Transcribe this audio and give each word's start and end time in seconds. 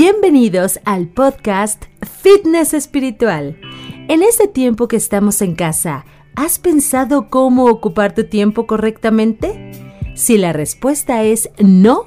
Bienvenidos 0.00 0.78
al 0.84 1.08
podcast 1.08 1.86
Fitness 2.22 2.72
Espiritual. 2.72 3.58
En 4.06 4.22
este 4.22 4.46
tiempo 4.46 4.86
que 4.86 4.94
estamos 4.94 5.42
en 5.42 5.56
casa, 5.56 6.04
¿has 6.36 6.60
pensado 6.60 7.30
cómo 7.30 7.64
ocupar 7.64 8.14
tu 8.14 8.22
tiempo 8.28 8.68
correctamente? 8.68 9.72
Si 10.14 10.38
la 10.38 10.52
respuesta 10.52 11.24
es 11.24 11.50
no, 11.58 12.04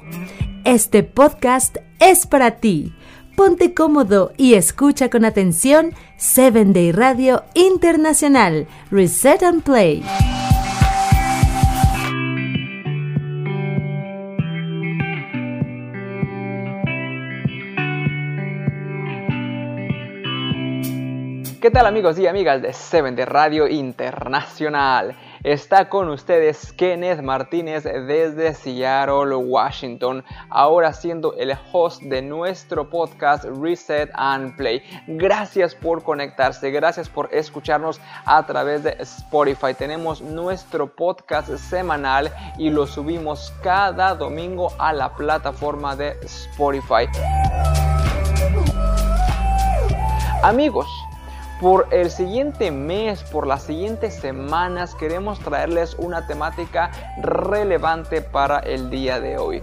este 0.64 1.02
podcast 1.02 1.76
es 2.00 2.26
para 2.26 2.52
ti. 2.60 2.94
Ponte 3.36 3.74
cómodo 3.74 4.32
y 4.38 4.54
escucha 4.54 5.10
con 5.10 5.26
atención 5.26 5.92
7 6.16 6.64
Day 6.72 6.92
Radio 6.92 7.44
Internacional, 7.52 8.68
Reset 8.90 9.42
and 9.42 9.62
Play. 9.62 10.02
¿Qué 21.62 21.70
tal 21.70 21.86
amigos 21.86 22.18
y 22.18 22.26
amigas 22.26 22.60
de 22.60 22.72
Seven 22.72 23.14
de 23.14 23.24
Radio 23.24 23.68
Internacional? 23.68 25.16
Está 25.44 25.88
con 25.88 26.08
ustedes 26.08 26.72
Kenneth 26.72 27.20
Martínez 27.20 27.84
desde 27.84 28.52
Seattle, 28.52 29.36
Washington, 29.36 30.24
ahora 30.50 30.92
siendo 30.92 31.34
el 31.34 31.56
host 31.72 32.02
de 32.02 32.20
nuestro 32.20 32.90
podcast 32.90 33.44
Reset 33.44 34.10
and 34.14 34.56
Play. 34.56 34.82
Gracias 35.06 35.76
por 35.76 36.02
conectarse, 36.02 36.72
gracias 36.72 37.08
por 37.08 37.32
escucharnos 37.32 38.00
a 38.24 38.44
través 38.44 38.82
de 38.82 38.96
Spotify. 38.98 39.72
Tenemos 39.72 40.20
nuestro 40.20 40.88
podcast 40.88 41.48
semanal 41.58 42.32
y 42.58 42.70
lo 42.70 42.88
subimos 42.88 43.54
cada 43.62 44.16
domingo 44.16 44.72
a 44.80 44.92
la 44.92 45.14
plataforma 45.14 45.94
de 45.94 46.16
Spotify. 46.24 47.06
Amigos, 50.42 50.88
por 51.62 51.86
el 51.92 52.10
siguiente 52.10 52.72
mes, 52.72 53.22
por 53.22 53.46
las 53.46 53.62
siguientes 53.62 54.14
semanas, 54.14 54.96
queremos 54.96 55.38
traerles 55.38 55.94
una 55.96 56.26
temática 56.26 56.90
relevante 57.22 58.20
para 58.20 58.58
el 58.58 58.90
día 58.90 59.20
de 59.20 59.38
hoy. 59.38 59.62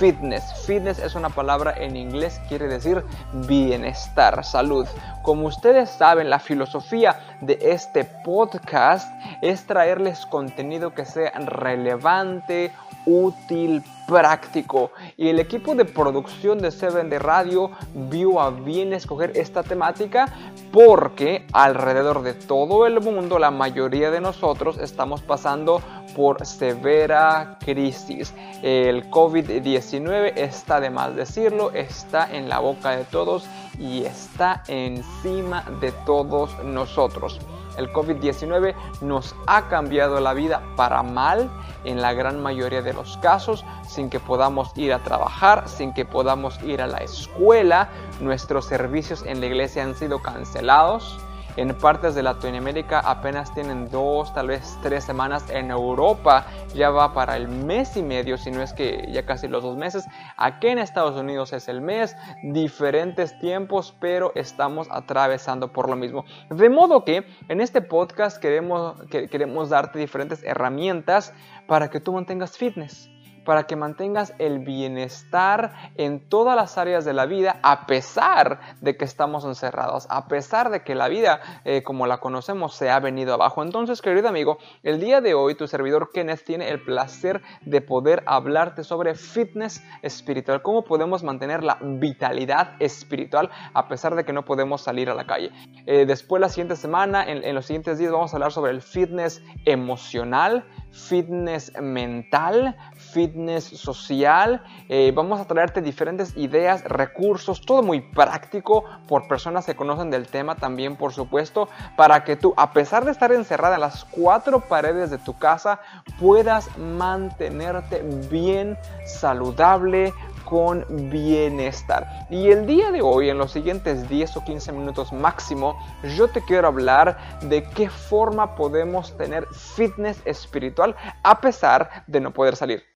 Fitness. 0.00 0.42
Fitness 0.66 0.98
es 0.98 1.14
una 1.14 1.28
palabra 1.28 1.74
en 1.76 1.96
inglés, 1.96 2.40
quiere 2.48 2.66
decir 2.66 3.04
bienestar, 3.46 4.44
salud. 4.44 4.88
Como 5.22 5.46
ustedes 5.46 5.90
saben, 5.90 6.28
la 6.28 6.40
filosofía 6.40 7.20
de 7.40 7.56
este 7.62 8.04
podcast 8.04 9.08
es 9.40 9.64
traerles 9.64 10.26
contenido 10.26 10.92
que 10.92 11.04
sea 11.04 11.30
relevante, 11.38 12.72
útil, 13.06 13.84
práctico. 14.08 14.90
Y 15.16 15.28
el 15.28 15.38
equipo 15.38 15.74
de 15.74 15.84
producción 15.84 16.58
de 16.58 16.72
Seven 16.72 17.10
de 17.10 17.18
Radio 17.18 17.70
vio 17.94 18.40
a 18.40 18.50
bien 18.50 18.94
escoger 18.94 19.32
esta 19.36 19.62
temática 19.62 20.26
porque 20.72 21.46
alrededor 21.52 22.22
de 22.22 22.32
todo 22.32 22.86
el 22.86 23.00
mundo 23.00 23.38
la 23.38 23.50
mayoría 23.50 24.10
de 24.10 24.20
nosotros 24.20 24.78
estamos 24.78 25.20
pasando 25.20 25.82
por 26.16 26.44
severa 26.46 27.58
crisis. 27.64 28.34
El 28.62 29.10
COVID-19 29.10 30.32
está 30.36 30.80
de 30.80 30.90
más 30.90 31.14
decirlo, 31.14 31.70
está 31.72 32.34
en 32.34 32.48
la 32.48 32.60
boca 32.60 32.96
de 32.96 33.04
todos 33.04 33.46
y 33.78 34.04
está 34.04 34.62
encima 34.68 35.64
de 35.80 35.92
todos 36.06 36.64
nosotros. 36.64 37.38
El 37.78 37.92
COVID-19 37.92 38.74
nos 39.00 39.34
ha 39.46 39.68
cambiado 39.68 40.20
la 40.20 40.34
vida 40.34 40.62
para 40.76 41.02
mal 41.02 41.48
en 41.84 42.02
la 42.02 42.12
gran 42.12 42.42
mayoría 42.42 42.82
de 42.82 42.92
los 42.92 43.16
casos, 43.18 43.64
sin 43.86 44.10
que 44.10 44.20
podamos 44.20 44.76
ir 44.76 44.92
a 44.92 44.98
trabajar, 44.98 45.68
sin 45.68 45.94
que 45.94 46.04
podamos 46.04 46.60
ir 46.62 46.82
a 46.82 46.86
la 46.86 46.98
escuela. 46.98 47.88
Nuestros 48.20 48.66
servicios 48.66 49.24
en 49.24 49.40
la 49.40 49.46
iglesia 49.46 49.84
han 49.84 49.94
sido 49.94 50.20
cancelados. 50.20 51.18
En 51.58 51.74
partes 51.74 52.14
de 52.14 52.22
Latinoamérica 52.22 53.00
apenas 53.00 53.52
tienen 53.52 53.90
dos, 53.90 54.32
tal 54.32 54.46
vez 54.46 54.78
tres 54.80 55.02
semanas. 55.02 55.44
En 55.50 55.72
Europa 55.72 56.46
ya 56.72 56.90
va 56.90 57.12
para 57.12 57.36
el 57.36 57.48
mes 57.48 57.96
y 57.96 58.02
medio, 58.04 58.38
si 58.38 58.52
no 58.52 58.62
es 58.62 58.72
que 58.72 59.08
ya 59.10 59.26
casi 59.26 59.48
los 59.48 59.64
dos 59.64 59.76
meses. 59.76 60.06
Aquí 60.36 60.68
en 60.68 60.78
Estados 60.78 61.16
Unidos 61.16 61.52
es 61.52 61.66
el 61.66 61.80
mes, 61.80 62.16
diferentes 62.44 63.36
tiempos, 63.40 63.92
pero 63.98 64.30
estamos 64.36 64.86
atravesando 64.92 65.72
por 65.72 65.90
lo 65.90 65.96
mismo. 65.96 66.24
De 66.48 66.70
modo 66.70 67.04
que 67.04 67.26
en 67.48 67.60
este 67.60 67.82
podcast 67.82 68.38
queremos, 68.38 68.94
queremos 69.10 69.68
darte 69.68 69.98
diferentes 69.98 70.44
herramientas 70.44 71.34
para 71.66 71.90
que 71.90 71.98
tú 71.98 72.12
mantengas 72.12 72.56
fitness 72.56 73.10
para 73.48 73.62
que 73.62 73.76
mantengas 73.76 74.34
el 74.38 74.58
bienestar 74.58 75.72
en 75.96 76.20
todas 76.20 76.54
las 76.54 76.76
áreas 76.76 77.06
de 77.06 77.14
la 77.14 77.24
vida 77.24 77.60
a 77.62 77.86
pesar 77.86 78.60
de 78.82 78.98
que 78.98 79.06
estamos 79.06 79.46
encerrados, 79.46 80.06
a 80.10 80.28
pesar 80.28 80.68
de 80.68 80.82
que 80.82 80.94
la 80.94 81.08
vida 81.08 81.40
eh, 81.64 81.82
como 81.82 82.06
la 82.06 82.18
conocemos 82.18 82.74
se 82.74 82.90
ha 82.90 83.00
venido 83.00 83.32
abajo. 83.32 83.62
Entonces, 83.62 84.02
querido 84.02 84.28
amigo, 84.28 84.58
el 84.82 85.00
día 85.00 85.22
de 85.22 85.32
hoy 85.32 85.54
tu 85.54 85.66
servidor 85.66 86.10
Kenneth 86.12 86.44
tiene 86.44 86.68
el 86.68 86.84
placer 86.84 87.40
de 87.62 87.80
poder 87.80 88.22
hablarte 88.26 88.84
sobre 88.84 89.14
fitness 89.14 89.82
espiritual, 90.02 90.60
cómo 90.60 90.84
podemos 90.84 91.22
mantener 91.22 91.64
la 91.64 91.78
vitalidad 91.80 92.72
espiritual 92.80 93.48
a 93.72 93.88
pesar 93.88 94.14
de 94.14 94.26
que 94.26 94.34
no 94.34 94.44
podemos 94.44 94.82
salir 94.82 95.08
a 95.08 95.14
la 95.14 95.26
calle. 95.26 95.52
Eh, 95.86 96.04
después, 96.04 96.38
la 96.42 96.50
siguiente 96.50 96.76
semana, 96.76 97.24
en, 97.24 97.42
en 97.42 97.54
los 97.54 97.64
siguientes 97.64 97.96
días, 97.96 98.12
vamos 98.12 98.34
a 98.34 98.36
hablar 98.36 98.52
sobre 98.52 98.72
el 98.72 98.82
fitness 98.82 99.42
emocional, 99.64 100.66
fitness 100.92 101.72
mental, 101.80 102.76
fitness 102.92 103.37
social. 103.76 104.62
Eh, 104.88 105.12
vamos 105.14 105.40
a 105.40 105.46
traerte 105.46 105.80
diferentes 105.80 106.36
ideas, 106.36 106.84
recursos, 106.84 107.60
todo 107.60 107.82
muy 107.82 108.00
práctico 108.00 108.84
por 109.06 109.28
personas 109.28 109.66
que 109.66 109.76
conocen 109.76 110.10
del 110.10 110.26
tema 110.26 110.56
también, 110.56 110.96
por 110.96 111.12
supuesto, 111.12 111.68
para 111.96 112.24
que 112.24 112.36
tú, 112.36 112.54
a 112.56 112.72
pesar 112.72 113.04
de 113.04 113.10
estar 113.10 113.32
encerrada 113.32 113.76
en 113.76 113.82
las 113.82 114.04
cuatro 114.04 114.60
paredes 114.60 115.10
de 115.10 115.18
tu 115.18 115.38
casa, 115.38 115.80
puedas 116.18 116.76
mantenerte 116.78 118.02
bien 118.30 118.76
saludable, 119.06 120.12
con 120.48 120.86
bienestar. 121.10 122.26
Y 122.30 122.48
el 122.48 122.64
día 122.64 122.90
de 122.90 123.02
hoy, 123.02 123.28
en 123.28 123.36
los 123.36 123.52
siguientes 123.52 124.08
10 124.08 124.38
o 124.38 124.44
15 124.44 124.72
minutos 124.72 125.12
máximo, 125.12 125.78
yo 126.16 126.28
te 126.28 126.42
quiero 126.42 126.68
hablar 126.68 127.18
de 127.42 127.64
qué 127.64 127.90
forma 127.90 128.54
podemos 128.54 129.14
tener 129.18 129.46
fitness 129.48 130.22
espiritual 130.24 130.96
a 131.22 131.38
pesar 131.42 132.02
de 132.06 132.20
no 132.20 132.32
poder 132.32 132.56
salir. 132.56 132.87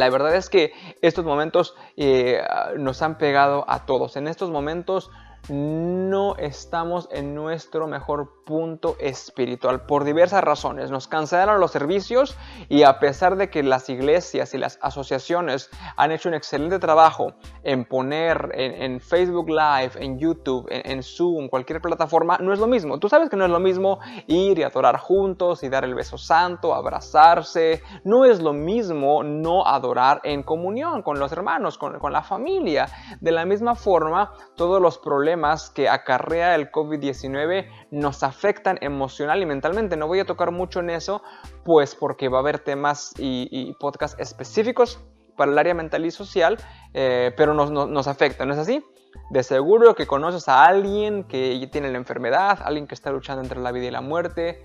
La 0.00 0.08
verdad 0.08 0.34
es 0.34 0.48
que 0.48 0.72
estos 1.02 1.26
momentos 1.26 1.74
eh, 1.98 2.40
nos 2.78 3.02
han 3.02 3.18
pegado 3.18 3.66
a 3.68 3.84
todos. 3.84 4.16
En 4.16 4.28
estos 4.28 4.48
momentos 4.48 5.10
no 5.50 6.36
estamos 6.36 7.06
en 7.12 7.34
nuestro 7.34 7.86
mejor 7.86 8.39
punto 8.50 8.96
espiritual 8.98 9.86
por 9.86 10.02
diversas 10.02 10.42
razones. 10.42 10.90
Nos 10.90 11.06
cancelaron 11.06 11.60
los 11.60 11.70
servicios 11.70 12.36
y 12.68 12.82
a 12.82 12.98
pesar 12.98 13.36
de 13.36 13.48
que 13.48 13.62
las 13.62 13.88
iglesias 13.88 14.54
y 14.54 14.58
las 14.58 14.80
asociaciones 14.82 15.70
han 15.96 16.10
hecho 16.10 16.28
un 16.28 16.34
excelente 16.34 16.80
trabajo 16.80 17.34
en 17.62 17.84
poner 17.84 18.50
en, 18.54 18.98
Facebook 18.98 19.48
Live, 19.48 19.92
en 20.00 20.18
YouTube, 20.18 20.66
en, 20.68 20.82
en, 20.90 21.02
Zoom, 21.04 21.48
cualquier 21.48 21.80
plataforma, 21.80 22.38
no 22.38 22.52
es 22.52 22.58
lo 22.58 22.66
mismo. 22.66 22.98
Tú 22.98 23.08
sabes 23.08 23.30
que 23.30 23.36
no 23.36 23.44
es 23.44 23.52
lo 23.52 23.60
mismo 23.60 24.00
ir 24.26 24.58
y 24.58 24.64
adorar 24.64 24.98
juntos 24.98 25.62
y 25.62 25.68
dar 25.68 25.84
el 25.84 25.94
beso 25.94 26.18
santo, 26.18 26.74
abrazarse. 26.74 27.84
No 28.02 28.24
es 28.24 28.40
lo 28.40 28.52
mismo 28.52 29.22
no 29.22 29.64
adorar 29.64 30.22
en 30.24 30.42
comunión 30.42 31.02
con 31.02 31.20
los 31.20 31.30
hermanos, 31.30 31.78
con, 31.78 32.00
con 32.00 32.12
la 32.12 32.22
familia. 32.22 32.88
De 33.20 33.30
la 33.30 33.44
misma 33.44 33.76
forma, 33.76 34.32
todos 34.56 34.82
los 34.82 34.98
problemas 34.98 35.70
que 35.70 35.88
acarrea 35.88 36.56
el 36.56 36.72
COVID-19 36.72 37.68
nos 37.92 38.24
afectan 38.24 38.39
emocional 38.80 39.42
y 39.42 39.46
mentalmente. 39.46 39.96
No 39.96 40.06
voy 40.06 40.20
a 40.20 40.24
tocar 40.24 40.50
mucho 40.50 40.80
en 40.80 40.90
eso, 40.90 41.22
pues 41.64 41.94
porque 41.94 42.28
va 42.28 42.38
a 42.38 42.40
haber 42.40 42.58
temas 42.58 43.12
y, 43.18 43.74
podcasts 43.80 44.18
específicos 44.20 45.00
para 45.36 45.52
el 45.52 45.58
área 45.58 45.74
mental 45.74 46.04
y 46.04 46.10
social, 46.10 46.58
eh, 46.92 47.32
pero 47.36 47.54
nos, 47.54 47.70
nos, 47.70 47.88
nos 47.88 48.06
afecta, 48.06 48.44
¿no 48.44 48.52
es 48.52 48.58
así? 48.58 48.84
De 49.30 49.42
seguro 49.42 49.94
que 49.94 50.06
conoces 50.06 50.48
a 50.48 50.64
alguien 50.64 51.24
que 51.24 51.68
tiene 51.72 51.90
la 51.90 51.98
enfermedad, 51.98 52.58
alguien 52.62 52.86
que 52.86 52.94
está 52.94 53.10
luchando 53.10 53.42
entre 53.42 53.60
la 53.60 53.72
vida 53.72 53.86
y 53.86 53.90
la 53.90 54.00
muerte, 54.00 54.62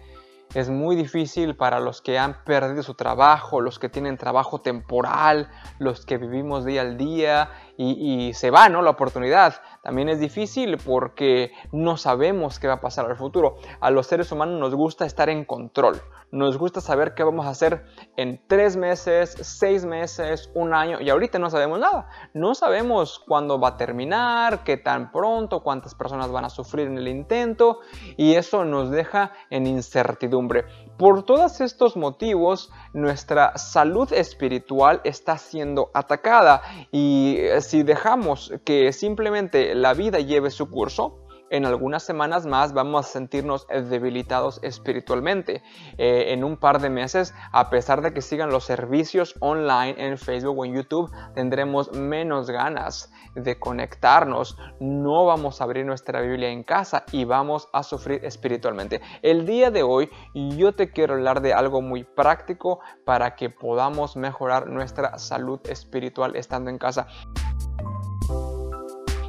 es 0.54 0.70
muy 0.70 0.96
difícil 0.96 1.56
para 1.56 1.80
los 1.80 2.02
que 2.02 2.18
han 2.18 2.44
perdido 2.46 2.84
su 2.84 2.94
trabajo, 2.94 3.60
los 3.60 3.80
que 3.80 3.90
tienen 3.90 4.18
trabajo 4.18 4.62
temporal, 4.62 5.50
los 5.80 6.06
que 6.06 6.18
vivimos 6.18 6.64
día 6.64 6.82
al 6.82 6.98
día 6.98 7.50
y, 7.78 8.32
se 8.34 8.52
va, 8.52 8.70
¿no? 8.70 8.82
La 8.82 8.92
oportunidad. 8.92 9.56
También 9.86 10.10
es 10.10 10.20
difícil 10.20 10.80
porque 10.84 11.52
no 11.72 11.96
sabemos 11.96 12.58
qué 12.58 12.68
va 12.68 12.74
a 12.74 12.82
pasar 12.82 13.06
al 13.06 13.16
futuro. 13.16 13.58
A 13.80 13.92
los 13.92 14.08
seres 14.08 14.32
humanos 14.32 14.60
nos 14.60 14.74
gusta 14.74 15.06
estar 15.06 15.30
en 15.30 15.46
control. 15.46 16.02
Nos 16.32 16.58
gusta 16.58 16.82
saber 16.82 17.14
qué 17.14 17.24
vamos 17.24 17.46
a 17.46 17.50
hacer 17.50 17.86
en 18.18 18.42
tres 18.48 18.78
meses, 18.78 19.38
seis 19.42 19.86
meses, 19.86 20.50
un 20.56 20.74
año 20.74 21.00
y 21.00 21.12
ahorita 21.12 21.38
no 21.38 21.52
sabemos 21.52 21.80
nada. 21.80 22.10
No 22.34 22.56
sabemos 22.56 23.20
cuándo 23.20 23.60
va 23.60 23.70
a 23.70 23.78
terminar, 23.78 24.64
qué 24.64 24.78
tan 24.78 25.12
pronto, 25.12 25.62
cuántas 25.62 25.94
personas 25.94 26.32
van 26.32 26.46
a 26.46 26.50
sufrir 26.50 26.88
en 26.88 26.98
el 26.98 27.08
intento 27.08 27.82
y 28.18 28.34
eso 28.34 28.66
nos 28.66 28.90
deja 28.90 29.34
en 29.52 29.68
incertidumbre. 29.68 30.66
Por 30.98 31.24
todos 31.24 31.62
estos 31.62 31.96
motivos, 31.96 32.72
nuestra 32.92 33.56
salud 33.58 34.12
espiritual 34.12 35.02
está 35.04 35.38
siendo 35.38 35.92
atacada 35.94 36.64
y 36.92 37.38
eh, 37.38 37.62
si 37.62 37.84
dejamos 37.84 38.52
que 38.66 38.92
simplemente 38.92 39.75
la 39.76 39.94
vida 39.94 40.20
lleve 40.20 40.52
su 40.52 40.70
curso, 40.70 41.26
en 41.52 41.66
algunas 41.66 42.02
semanas 42.02 42.46
más 42.46 42.74
vamos 42.74 43.06
a 43.06 43.10
sentirnos 43.10 43.68
debilitados 43.68 44.60
espiritualmente. 44.64 45.62
Eh, 45.98 46.34
en 46.34 46.44
un 46.44 46.58
par 46.58 46.82
de 46.82 46.90
meses, 46.90 47.34
a 47.52 47.70
pesar 47.70 48.02
de 48.02 48.14
que 48.14 48.22
sigan 48.22 48.50
los 48.50 48.64
servicios 48.64 49.36
online 49.42 49.96
en 49.98 50.18
Facebook 50.18 50.58
o 50.58 50.66
en 50.66 50.74
YouTube, 50.74 51.12
tendremos 51.36 51.92
menos 51.92 52.50
ganas 52.50 53.12
de 53.36 53.60
conectarnos. 53.60 54.58
No 54.80 55.26
vamos 55.26 55.62
a 55.62 55.66
abrir 55.66 55.86
nuestra 55.86 56.22
Biblia 56.22 56.50
en 56.50 56.64
casa 56.64 57.04
y 57.12 57.26
vamos 57.26 57.70
a 57.74 57.84
sufrir 57.84 58.26
espiritualmente. 58.26 59.02
El 59.22 59.46
día 59.46 59.72
de 59.72 59.84
hoy 59.84 60.10
yo 60.34 60.74
te 60.74 60.90
quiero 60.90 61.14
hablar 61.14 61.42
de 61.42 61.54
algo 61.54 61.82
muy 61.82 62.06
práctico 62.06 62.80
para 63.06 63.36
que 63.36 63.50
podamos 63.50 64.16
mejorar 64.16 64.68
nuestra 64.68 65.20
salud 65.20 65.60
espiritual 65.68 66.36
estando 66.36 66.72
en 66.72 66.80
casa. 66.80 67.08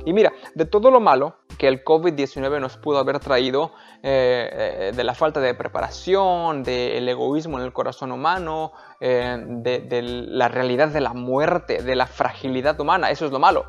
Y 0.06 0.12
mira, 0.12 0.32
de 0.54 0.64
todo 0.64 0.92
lo 0.92 1.00
malo 1.00 1.34
que 1.58 1.66
el 1.66 1.84
COVID-19 1.84 2.60
nos 2.60 2.76
pudo 2.76 2.98
haber 2.98 3.18
traído, 3.18 3.72
eh, 4.04 4.48
eh, 4.52 4.92
de 4.94 5.04
la 5.04 5.14
falta 5.14 5.40
de 5.40 5.52
preparación, 5.52 6.62
del 6.62 7.08
egoísmo 7.08 7.58
en 7.58 7.64
el 7.64 7.72
corazón 7.72 8.12
humano, 8.12 8.72
eh, 9.00 9.36
de, 9.44 10.02
la 10.02 10.46
realidad 10.46 10.88
de 10.88 11.00
la 11.00 11.12
muerte, 11.12 11.82
de 11.82 11.96
la 11.96 12.06
fragilidad 12.06 12.78
humana, 12.80 13.10
eso 13.10 13.26
es 13.26 13.32
lo 13.32 13.40
malo. 13.40 13.64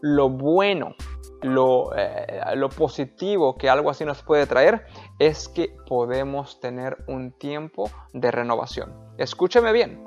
Lo 0.00 0.30
bueno, 0.30 0.94
lo, 1.42 1.90
lo 2.54 2.68
positivo 2.70 3.56
que 3.56 3.68
algo 3.68 3.90
así 3.90 4.06
nos 4.06 4.22
puede 4.22 4.46
traer 4.46 4.86
es 5.18 5.48
que 5.48 5.76
podemos 5.86 6.60
tener 6.60 6.96
un 7.08 7.32
tiempo 7.32 7.90
de 8.14 8.30
renovación. 8.30 8.94
Escúcheme 9.18 9.70
bien. 9.72 10.02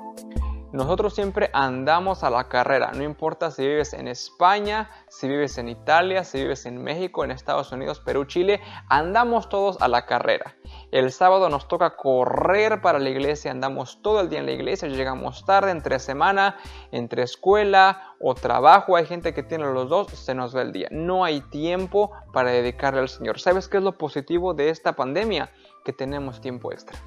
Nosotros 0.70 1.14
siempre 1.14 1.48
andamos 1.54 2.22
a 2.24 2.28
la 2.28 2.48
carrera, 2.48 2.92
no 2.92 3.02
importa 3.02 3.50
si 3.50 3.66
vives 3.66 3.94
en 3.94 4.06
España, 4.06 4.90
si 5.08 5.26
vives 5.26 5.56
en 5.56 5.70
Italia, 5.70 6.24
si 6.24 6.42
vives 6.42 6.66
en 6.66 6.82
México, 6.84 7.24
en 7.24 7.30
Estados 7.30 7.72
Unidos, 7.72 8.00
Perú, 8.00 8.26
Chile, 8.26 8.60
andamos 8.90 9.48
todos 9.48 9.80
a 9.80 9.88
la 9.88 10.04
carrera. 10.04 10.56
El 10.90 11.10
sábado 11.10 11.48
nos 11.48 11.68
toca 11.68 11.96
correr 11.96 12.82
para 12.82 12.98
la 12.98 13.08
iglesia, 13.08 13.50
andamos 13.50 14.02
todo 14.02 14.20
el 14.20 14.28
día 14.28 14.40
en 14.40 14.46
la 14.46 14.52
iglesia, 14.52 14.88
llegamos 14.88 15.46
tarde, 15.46 15.70
entre 15.70 15.98
semana, 15.98 16.58
entre 16.92 17.22
escuela 17.22 18.14
o 18.20 18.34
trabajo, 18.34 18.94
hay 18.94 19.06
gente 19.06 19.32
que 19.32 19.42
tiene 19.42 19.64
los 19.72 19.88
dos, 19.88 20.08
se 20.08 20.34
nos 20.34 20.54
va 20.54 20.60
el 20.60 20.72
día. 20.72 20.88
No 20.90 21.24
hay 21.24 21.40
tiempo 21.40 22.12
para 22.34 22.50
dedicarle 22.50 23.00
al 23.00 23.08
Señor. 23.08 23.40
¿Sabes 23.40 23.68
qué 23.68 23.78
es 23.78 23.82
lo 23.82 23.96
positivo 23.96 24.52
de 24.52 24.68
esta 24.68 24.96
pandemia? 24.96 25.50
Que 25.82 25.94
tenemos 25.94 26.42
tiempo 26.42 26.72
extra. 26.72 26.98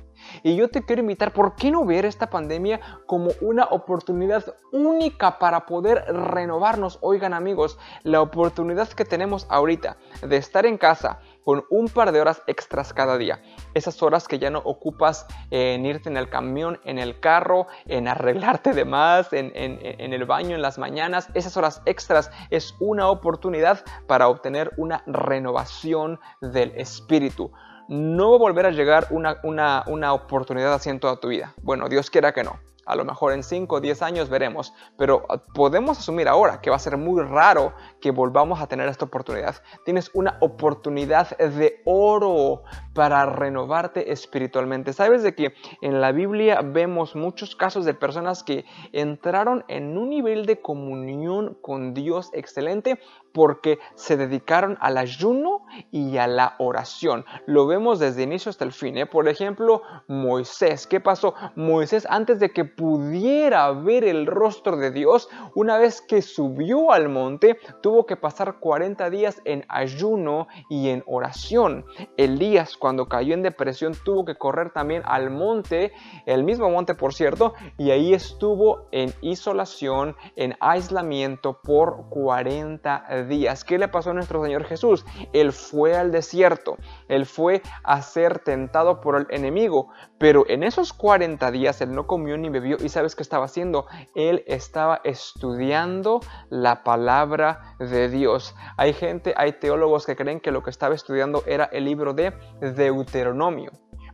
Y 0.43 0.55
yo 0.55 0.69
te 0.69 0.83
quiero 0.83 1.01
invitar, 1.01 1.33
¿por 1.33 1.55
qué 1.55 1.71
no 1.71 1.85
ver 1.85 2.05
esta 2.05 2.29
pandemia 2.29 2.79
como 3.05 3.31
una 3.41 3.65
oportunidad 3.65 4.55
única 4.71 5.39
para 5.39 5.65
poder 5.65 6.03
renovarnos? 6.07 6.99
Oigan 7.01 7.33
amigos, 7.33 7.77
la 8.03 8.21
oportunidad 8.21 8.89
que 8.89 9.05
tenemos 9.05 9.45
ahorita 9.49 9.97
de 10.21 10.37
estar 10.37 10.65
en 10.65 10.77
casa 10.77 11.19
con 11.43 11.65
un 11.69 11.87
par 11.87 12.11
de 12.11 12.21
horas 12.21 12.43
extras 12.47 12.93
cada 12.93 13.17
día. 13.17 13.41
Esas 13.73 14.01
horas 14.03 14.27
que 14.27 14.39
ya 14.39 14.49
no 14.49 14.59
ocupas 14.59 15.25
en 15.49 15.85
irte 15.85 16.09
en 16.09 16.17
el 16.17 16.29
camión, 16.29 16.79
en 16.85 16.99
el 16.99 17.19
carro, 17.19 17.67
en 17.85 18.07
arreglarte 18.07 18.73
de 18.73 18.85
más, 18.85 19.33
en, 19.33 19.51
en 19.55 20.13
el 20.13 20.25
baño 20.25 20.55
en 20.55 20.61
las 20.61 20.77
mañanas. 20.77 21.29
Esas 21.33 21.57
horas 21.57 21.81
extras 21.85 22.31
es 22.49 22.75
una 22.79 23.09
oportunidad 23.09 23.83
para 24.07 24.27
obtener 24.27 24.71
una 24.77 25.03
renovación 25.07 26.19
del 26.41 26.71
espíritu 26.75 27.51
no 27.87 28.31
va 28.31 28.35
a 28.35 28.39
volver 28.39 28.65
a 28.65 28.71
llegar 28.71 29.07
una, 29.09 29.37
una, 29.43 29.83
una 29.87 30.13
oportunidad 30.13 30.73
así 30.73 30.89
en 30.89 30.99
toda 30.99 31.17
tu 31.17 31.29
vida. 31.29 31.53
Bueno, 31.61 31.89
Dios 31.89 32.09
quiera 32.09 32.33
que 32.33 32.43
no. 32.43 32.59
A 32.85 32.95
lo 32.95 33.05
mejor 33.05 33.33
en 33.33 33.43
5 33.43 33.75
o 33.75 33.79
10 33.79 34.01
años 34.01 34.29
veremos, 34.29 34.73
pero 34.97 35.25
podemos 35.53 35.99
asumir 35.99 36.27
ahora 36.27 36.61
que 36.61 36.71
va 36.71 36.77
a 36.77 36.79
ser 36.79 36.97
muy 36.97 37.21
raro 37.21 37.73
que 38.01 38.09
volvamos 38.11 38.59
a 38.59 38.67
tener 38.67 38.89
esta 38.89 39.05
oportunidad. 39.05 39.55
Tienes 39.85 40.09
una 40.13 40.37
oportunidad 40.41 41.37
de 41.37 41.81
oro 41.85 42.63
para 42.93 43.25
renovarte 43.27 44.11
espiritualmente. 44.11 44.93
¿Sabes 44.93 45.21
de 45.21 45.35
que 45.35 45.53
en 45.81 46.01
la 46.01 46.11
Biblia 46.11 46.61
vemos 46.63 47.15
muchos 47.15 47.55
casos 47.55 47.85
de 47.85 47.93
personas 47.93 48.43
que 48.43 48.65
entraron 48.91 49.63
en 49.67 49.97
un 49.97 50.09
nivel 50.09 50.45
de 50.47 50.59
comunión 50.59 51.57
con 51.61 51.93
Dios 51.93 52.31
excelente 52.33 52.99
porque 53.33 53.79
se 53.95 54.17
dedicaron 54.17 54.77
al 54.81 54.97
ayuno 54.97 55.65
y 55.91 56.17
a 56.17 56.27
la 56.27 56.55
oración. 56.59 57.25
Lo 57.45 57.67
vemos 57.67 57.99
desde 57.99 58.23
inicio 58.23 58.49
hasta 58.49 58.65
el 58.65 58.71
fin. 58.71 58.97
¿eh? 58.97 59.05
Por 59.05 59.27
ejemplo, 59.27 59.81
Moisés. 60.07 60.87
¿Qué 60.87 60.99
pasó? 60.99 61.33
Moisés 61.55 62.07
antes 62.09 62.39
de 62.39 62.51
que 62.51 62.65
pudiera 62.65 63.71
ver 63.71 64.03
el 64.03 64.25
rostro 64.25 64.77
de 64.77 64.91
Dios, 64.91 65.29
una 65.55 65.77
vez 65.77 66.01
que 66.01 66.21
subió 66.21 66.91
al 66.91 67.09
monte, 67.09 67.57
tuvo 67.81 68.05
que 68.05 68.15
pasar 68.15 68.59
40 68.59 69.09
días 69.09 69.41
en 69.45 69.65
ayuno 69.69 70.47
y 70.69 70.89
en 70.89 71.03
oración. 71.05 71.85
Elías 72.17 72.77
cuando 72.77 73.07
cayó 73.07 73.33
en 73.33 73.43
depresión 73.43 73.93
tuvo 74.03 74.25
que 74.25 74.35
correr 74.35 74.71
también 74.71 75.03
al 75.05 75.29
monte, 75.29 75.93
el 76.25 76.43
mismo 76.43 76.69
monte 76.69 76.95
por 76.95 77.13
cierto, 77.13 77.53
y 77.77 77.91
ahí 77.91 78.13
estuvo 78.13 78.87
en 78.91 79.13
isolación, 79.21 80.15
en 80.35 80.55
aislamiento 80.59 81.61
por 81.61 82.09
40 82.09 83.05
días 83.09 83.20
días. 83.27 83.63
¿Qué 83.63 83.77
le 83.77 83.87
pasó 83.87 84.11
a 84.11 84.13
nuestro 84.13 84.43
Señor 84.43 84.63
Jesús? 84.65 85.05
Él 85.33 85.51
fue 85.51 85.95
al 85.95 86.11
desierto, 86.11 86.77
él 87.07 87.25
fue 87.25 87.61
a 87.83 88.01
ser 88.01 88.39
tentado 88.39 89.01
por 89.01 89.15
el 89.15 89.27
enemigo, 89.29 89.89
pero 90.17 90.45
en 90.47 90.63
esos 90.63 90.93
40 90.93 91.51
días 91.51 91.81
él 91.81 91.93
no 91.93 92.07
comió 92.07 92.37
ni 92.37 92.49
bebió 92.49 92.77
y 92.79 92.89
sabes 92.89 93.15
qué 93.15 93.23
estaba 93.23 93.45
haciendo? 93.45 93.85
Él 94.15 94.43
estaba 94.47 95.01
estudiando 95.03 96.21
la 96.49 96.83
palabra 96.83 97.75
de 97.79 98.09
Dios. 98.09 98.55
Hay 98.77 98.93
gente, 98.93 99.33
hay 99.37 99.53
teólogos 99.53 100.05
que 100.05 100.15
creen 100.15 100.39
que 100.39 100.51
lo 100.51 100.63
que 100.63 100.69
estaba 100.69 100.95
estudiando 100.95 101.43
era 101.45 101.65
el 101.65 101.85
libro 101.85 102.13
de 102.13 102.33
Deuteronomio 102.59 103.71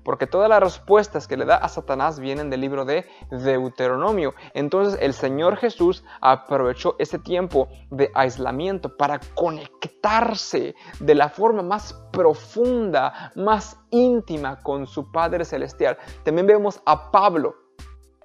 porque 0.08 0.26
todas 0.26 0.48
las 0.48 0.64
respuestas 0.64 1.28
que 1.28 1.36
le 1.36 1.44
da 1.44 1.58
a 1.58 1.68
Satanás 1.68 2.18
vienen 2.18 2.50
del 2.50 2.62
libro 2.62 2.86
de 2.86 3.06
Deuteronomio. 3.30 4.34
Entonces 4.54 4.98
el 5.02 5.14
Señor 5.14 5.58
Jesús 5.58 6.06
aprovechó 6.22 6.96
ese 6.98 7.20
tiempo 7.20 7.68
de 7.92 8.10
aislamiento 8.14 8.96
para 8.96 9.20
conectarse 9.36 10.76
de 11.02 11.14
la 11.14 11.28
forma 11.28 11.62
más 11.62 11.92
profunda, 12.14 13.34
más 13.36 13.82
íntima 13.90 14.62
con 14.64 14.88
su 14.88 15.12
Padre 15.12 15.44
Celestial. 15.44 15.98
También 16.24 16.48
vemos 16.48 16.82
a 16.86 17.12
Pablo 17.12 17.68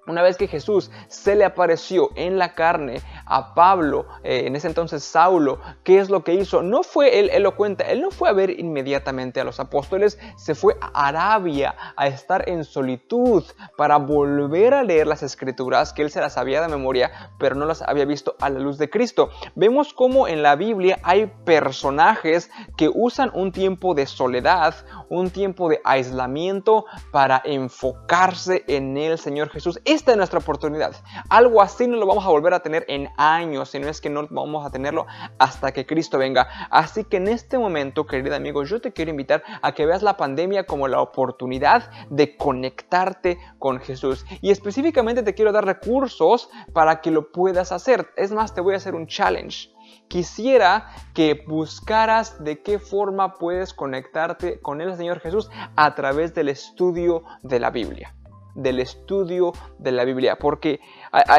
una 0.07 0.23
vez 0.23 0.37
que 0.37 0.49
Jesús 0.49 0.91
se 1.09 1.37
le 1.37 1.45
apareció 1.45 2.11
en 2.17 2.39
la 2.39 2.55
carne 2.55 3.01
a 3.27 3.55
Pablo, 3.55 4.07
eh, 4.25 4.45
en 4.47 4.57
ese 4.57 4.69
entonces 4.69 5.05
Saulo, 5.05 5.61
¿qué 5.85 5.99
es 5.99 6.11
lo 6.11 6.25
que 6.25 6.35
hizo? 6.35 6.63
No 6.63 6.83
fue 6.83 7.21
él, 7.21 7.31
él 7.33 7.43
lo 7.43 7.57
cuenta, 7.57 7.85
él 7.85 8.01
no 8.01 8.11
fue 8.11 8.29
a 8.29 8.33
ver 8.33 8.51
inmediatamente 8.51 9.41
a 9.41 9.45
los 9.45 9.61
apóstoles, 9.61 10.19
se 10.37 10.55
fue 10.55 10.77
a 10.81 11.09
Arabia 11.09 11.75
a 11.97 12.07
estar 12.07 12.49
en 12.49 12.65
solitud 12.65 13.45
para 13.77 13.97
volver 13.99 14.75
a 14.75 14.83
leer 14.83 15.07
las 15.07 15.23
escrituras 15.23 15.93
que 15.93 16.03
él 16.03 16.11
se 16.11 16.21
las 16.21 16.37
había 16.37 16.61
de 16.61 16.69
memoria, 16.69 17.33
pero 17.39 17.55
no 17.55 17.67
las 17.67 17.83
había 17.83 18.05
visto 18.05 18.37
a 18.41 18.49
la 18.49 18.59
luz 18.59 18.79
de 18.79 18.91
Cristo. 18.91 19.31
Vemos 19.55 19.93
cómo 19.95 20.29
en 20.29 20.43
la 20.43 20.57
Biblia 20.57 20.99
hay 21.03 21.27
personajes 21.45 22.51
que 22.77 22.91
usan 22.93 23.31
un 23.35 23.53
tiempo 23.53 23.95
de 23.95 24.07
soledad, 24.07 24.75
un 25.09 25.31
tiempo 25.31 25.69
de 25.69 25.81
aislamiento 25.85 26.87
para 27.11 27.43
enfocarse 27.45 28.65
en 28.67 28.97
el 28.97 29.19
Señor 29.19 29.51
Jesús. 29.51 29.81
Esta 29.85 30.13
es 30.13 30.17
nuestra 30.17 30.39
oportunidad. 30.39 30.95
Algo 31.29 31.63
así 31.63 31.87
no 31.87 31.97
lo 31.97 32.07
vamos 32.07 32.25
a 32.25 32.29
volver 32.29 32.55
a 32.55 32.61
tener 32.61 32.85
en 32.89 33.09
años, 33.17 33.71
si 33.71 33.79
no 33.79 33.89
es 33.89 34.01
que 34.01 34.11
no 34.11 34.27
vamos 34.31 34.65
a 34.67 34.71
tenerlo 34.71 35.07
hasta 35.39 35.73
que 35.73 35.87
Cristo 35.87 36.19
venga. 36.19 36.49
Así 36.71 37.05
que 37.05 37.19
en 37.19 37.29
este 37.29 37.59
momento, 37.59 38.07
querido 38.07 38.35
amigo, 38.35 38.65
yo 38.65 38.81
te 38.81 38.93
quiero 38.93 39.11
invitar 39.11 39.43
a 39.61 39.73
que 39.73 39.87
veas 39.87 40.03
la 40.03 40.17
pandemia 40.17 40.65
como 40.65 40.89
la 40.89 41.01
oportunidad 41.01 41.91
de 42.11 42.37
conectarte 42.37 43.39
con 43.59 43.81
Jesús. 43.81 44.25
Y 44.41 44.51
específicamente 44.51 45.23
te 45.23 45.35
quiero 45.35 45.53
dar 45.53 45.65
recursos 45.65 46.51
para 46.73 47.01
que 47.01 47.11
lo 47.11 47.33
puedas 47.33 47.73
hacer. 47.73 48.11
Es 48.17 48.33
más, 48.33 48.55
te 48.55 48.61
voy 48.61 48.75
a 48.75 48.79
hacer 48.79 48.95
un 48.95 49.07
challenge 49.07 49.73
quisiera 50.09 50.91
que 51.15 51.43
buscaras 51.47 52.45
de 52.45 52.61
qué 52.63 52.79
forma 52.79 53.35
puedes 53.35 53.73
conectarte 53.73 54.61
con 54.61 54.83
el 54.83 54.95
Señor 54.97 55.21
Jesús 55.21 55.51
a 55.75 55.95
través 55.95 56.35
del 56.35 56.51
estudio 56.51 57.25
de 57.43 57.61
la 57.61 57.71
Biblia 57.71 58.15
del 58.55 58.81
estudio 58.81 59.53
de 59.79 59.93
la 59.93 60.05
Biblia, 60.05 60.37
porque 60.39 60.81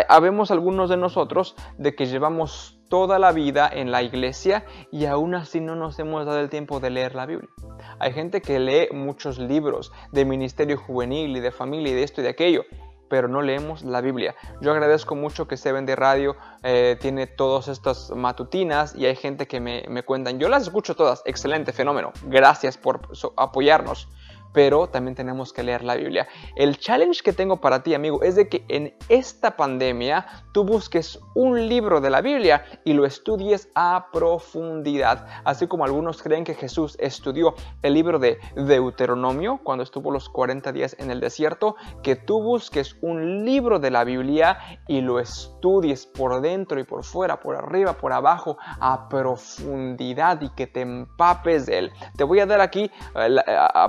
habemos 0.09 0.51
algunos 0.51 0.89
de 0.89 0.97
nosotros 0.97 1.55
de 1.77 1.95
que 1.95 2.05
llevamos 2.05 2.79
toda 2.89 3.17
la 3.17 3.31
vida 3.31 3.69
en 3.73 3.89
la 3.89 4.03
iglesia 4.03 4.65
y 4.91 5.05
aún 5.05 5.33
así 5.33 5.59
no 5.59 5.75
nos 5.75 5.97
hemos 5.97 6.27
dado 6.27 6.39
el 6.39 6.49
tiempo 6.49 6.79
de 6.79 6.91
leer 6.91 7.15
la 7.15 7.25
Biblia. 7.25 7.49
Hay 7.97 8.13
gente 8.13 8.41
que 8.41 8.59
lee 8.59 8.87
muchos 8.93 9.39
libros 9.39 9.91
de 10.11 10.25
ministerio 10.25 10.77
juvenil 10.77 11.35
y 11.35 11.39
de 11.39 11.51
familia 11.51 11.91
y 11.91 11.95
de 11.95 12.03
esto 12.03 12.21
y 12.21 12.23
de 12.23 12.29
aquello, 12.29 12.65
pero 13.09 13.27
no 13.27 13.41
leemos 13.41 13.83
la 13.83 14.01
Biblia. 14.01 14.35
Yo 14.61 14.71
agradezco 14.71 15.15
mucho 15.15 15.47
que 15.47 15.57
Seven 15.57 15.85
de 15.85 15.95
Radio 15.95 16.35
eh, 16.61 16.97
tiene 16.99 17.25
todas 17.27 17.67
estas 17.67 18.11
matutinas 18.11 18.95
y 18.95 19.05
hay 19.05 19.15
gente 19.15 19.47
que 19.47 19.59
me, 19.59 19.85
me, 19.87 20.03
cuentan. 20.03 20.39
Yo 20.39 20.47
las 20.49 20.63
escucho 20.63 20.95
todas, 20.95 21.23
excelente, 21.25 21.73
fenómeno. 21.73 22.11
Gracias 22.25 22.77
por 22.77 23.01
apoyarnos 23.37 24.07
pero 24.53 24.87
también 24.87 25.15
tenemos 25.15 25.51
que 25.51 25.63
leer 25.63 25.83
la 25.83 25.95
Biblia. 25.95 26.27
El 26.55 26.77
challenge 26.77 27.21
que 27.23 27.33
tengo 27.33 27.57
para 27.59 27.83
ti, 27.83 27.93
amigo, 27.93 28.21
es 28.21 28.35
de 28.35 28.47
que 28.47 28.63
en 28.69 28.95
esta 29.09 29.57
pandemia 29.57 30.25
tú 30.53 30.63
busques 30.63 31.19
un 31.35 31.67
libro 31.67 31.99
de 31.99 32.09
la 32.09 32.21
Biblia 32.21 32.63
y 32.85 32.93
lo 32.93 33.05
estudies 33.05 33.69
a 33.75 34.07
profundidad. 34.13 35.25
Así 35.43 35.67
como 35.67 35.85
algunos 35.85 36.21
creen 36.21 36.43
que 36.43 36.53
Jesús 36.53 36.95
estudió 36.99 37.55
el 37.81 37.93
libro 37.93 38.19
de 38.19 38.37
Deuteronomio 38.55 39.59
cuando 39.63 39.83
estuvo 39.83 40.11
los 40.11 40.29
40 40.29 40.71
días 40.71 40.95
en 40.99 41.11
el 41.11 41.19
desierto, 41.19 41.75
que 42.03 42.15
tú 42.15 42.41
busques 42.41 42.95
un 43.01 43.43
libro 43.45 43.79
de 43.79 43.91
la 43.91 44.03
Biblia 44.03 44.57
y 44.87 45.01
lo 45.01 45.19
estudies 45.19 46.05
por 46.05 46.41
dentro 46.41 46.79
y 46.79 46.83
por 46.83 47.03
fuera, 47.03 47.39
por 47.39 47.55
arriba, 47.55 47.93
por 47.93 48.13
abajo, 48.13 48.57
a 48.79 49.09
profundidad 49.09 50.41
y 50.41 50.49
que 50.49 50.67
te 50.67 50.81
empapes 50.81 51.65
de 51.65 51.79
él. 51.79 51.91
Te 52.15 52.23
voy 52.23 52.39
a 52.39 52.45
dar 52.45 52.61
aquí 52.61 52.91
eh, 53.15 53.37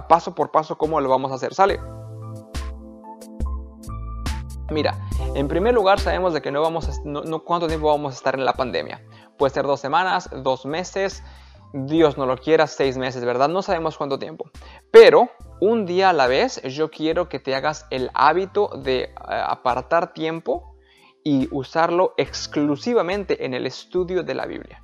paso 0.09 0.35
por 0.35 0.50
paso 0.54 0.78
cómo 0.78 1.00
lo 1.00 1.08
vamos 1.08 1.32
a 1.32 1.34
hacer. 1.34 1.52
¿Sale? 1.52 1.80
Mira, 4.70 4.96
en 5.34 5.49
primer 5.49 5.75
lugar 5.75 5.99
sabemos 5.99 6.32
de 6.32 6.40
que 6.40 6.52
no 6.52 6.62
vamos 6.62 6.88
a, 6.88 6.92
no, 7.04 7.44
cuánto 7.44 7.66
tiempo 7.66 7.88
vamos 7.88 8.14
a 8.14 8.16
estar 8.16 8.34
en 8.37 8.44
la 8.44 8.52
pandemia. 8.54 9.04
Puede 9.37 9.52
ser 9.52 9.66
dos 9.66 9.80
semanas, 9.80 10.30
dos 10.32 10.64
meses, 10.64 11.25
Dios 11.73 12.16
no 12.16 12.25
lo 12.25 12.37
quiera, 12.38 12.68
seis 12.68 12.96
meses, 12.96 13.25
¿verdad? 13.25 13.49
No 13.49 13.62
sabemos 13.62 13.99
cuánto 13.99 14.18
tiempo. 14.18 14.49
Pero 14.92 15.28
un 15.61 15.87
día 15.87 16.11
a 16.11 16.12
la 16.12 16.28
vez 16.28 16.62
yo 16.62 16.88
quiero 16.88 17.28
que 17.28 17.40
te 17.40 17.56
hagas 17.56 17.87
el 17.90 18.11
hábito 18.14 18.68
de 18.68 19.00
eh, 19.02 19.11
apartar 19.28 20.14
tiempo 20.14 20.76
y 21.25 21.49
usarlo 21.50 22.14
exclusivamente 22.16 23.44
en 23.44 23.54
el 23.54 23.66
estudio 23.66 24.23
de 24.23 24.34
la 24.34 24.46
Biblia. 24.46 24.80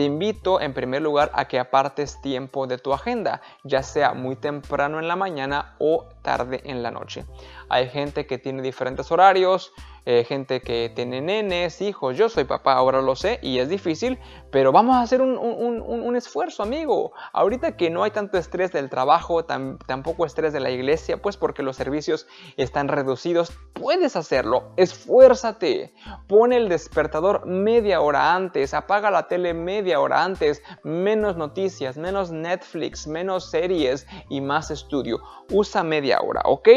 Te 0.00 0.06
invito 0.06 0.62
en 0.62 0.72
primer 0.72 1.02
lugar 1.02 1.30
a 1.34 1.46
que 1.46 1.58
apartes 1.58 2.22
tiempo 2.22 2.66
de 2.66 2.78
tu 2.78 2.94
agenda, 2.94 3.42
ya 3.64 3.82
sea 3.82 4.14
muy 4.14 4.34
temprano 4.34 4.98
en 4.98 5.08
la 5.08 5.14
mañana 5.14 5.76
o 5.78 6.08
tarde 6.22 6.62
en 6.64 6.82
la 6.82 6.90
noche. 6.90 7.26
Hay 7.68 7.90
gente 7.90 8.26
que 8.26 8.38
tiene 8.38 8.62
diferentes 8.62 9.12
horarios, 9.12 9.74
eh, 10.06 10.24
gente 10.24 10.60
que 10.60 10.90
tiene 10.94 11.20
nenes, 11.20 11.80
hijos. 11.82 12.16
Yo 12.16 12.28
soy 12.28 12.44
papá, 12.44 12.72
ahora 12.72 13.02
lo 13.02 13.16
sé 13.16 13.38
y 13.42 13.58
es 13.58 13.68
difícil, 13.68 14.18
pero 14.50 14.72
vamos 14.72 14.96
a 14.96 15.02
hacer 15.02 15.20
un, 15.20 16.16
esfuerzo, 16.16 16.62
amigo. 16.62 17.12
Ahorita 17.32 17.76
que 17.76 17.90
no 17.90 18.02
hay 18.02 18.10
tanto 18.10 18.38
estrés 18.38 18.72
del 18.72 18.88
trabajo, 18.90 19.44
tampoco 19.44 20.26
estrés 20.26 20.52
de 20.52 20.60
la 20.60 20.70
iglesia, 20.70 21.20
pues 21.20 21.36
porque 21.36 21.62
los 21.62 21.76
servicios 21.76 22.26
están 22.56 22.88
reducidos, 22.88 23.52
puedes 23.74 24.16
hacerlo. 24.16 24.72
Esfuérzate. 24.76 25.94
Pone 26.26 26.56
el 26.56 26.68
despertador 26.68 27.46
media 27.46 28.00
hora 28.00 28.34
antes, 28.34 28.74
apaga 28.74 29.10
la 29.10 29.28
tele 29.28 29.54
media 29.54 30.00
hora 30.00 30.24
antes, 30.24 30.62
menos 30.82 31.36
noticias, 31.36 31.96
menos 31.96 32.30
Netflix, 32.30 33.06
menos 33.06 33.50
series 33.50 34.06
y 34.28 34.40
más 34.40 34.70
estudio. 34.70 35.20
Usa 35.50 35.82
media 35.82 36.20
hora, 36.20 36.42
¿ok? 36.44 36.68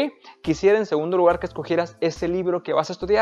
Quisiera 0.42 0.78
en 0.78 0.86
segundo 0.86 1.16
lugar 1.16 1.38
que 1.38 1.46
escogieras 1.46 1.96
ese 2.00 2.28
libro 2.28 2.62
que 2.62 2.72
vas 2.72 2.90
a 2.90 2.92
estudiar 2.92 3.13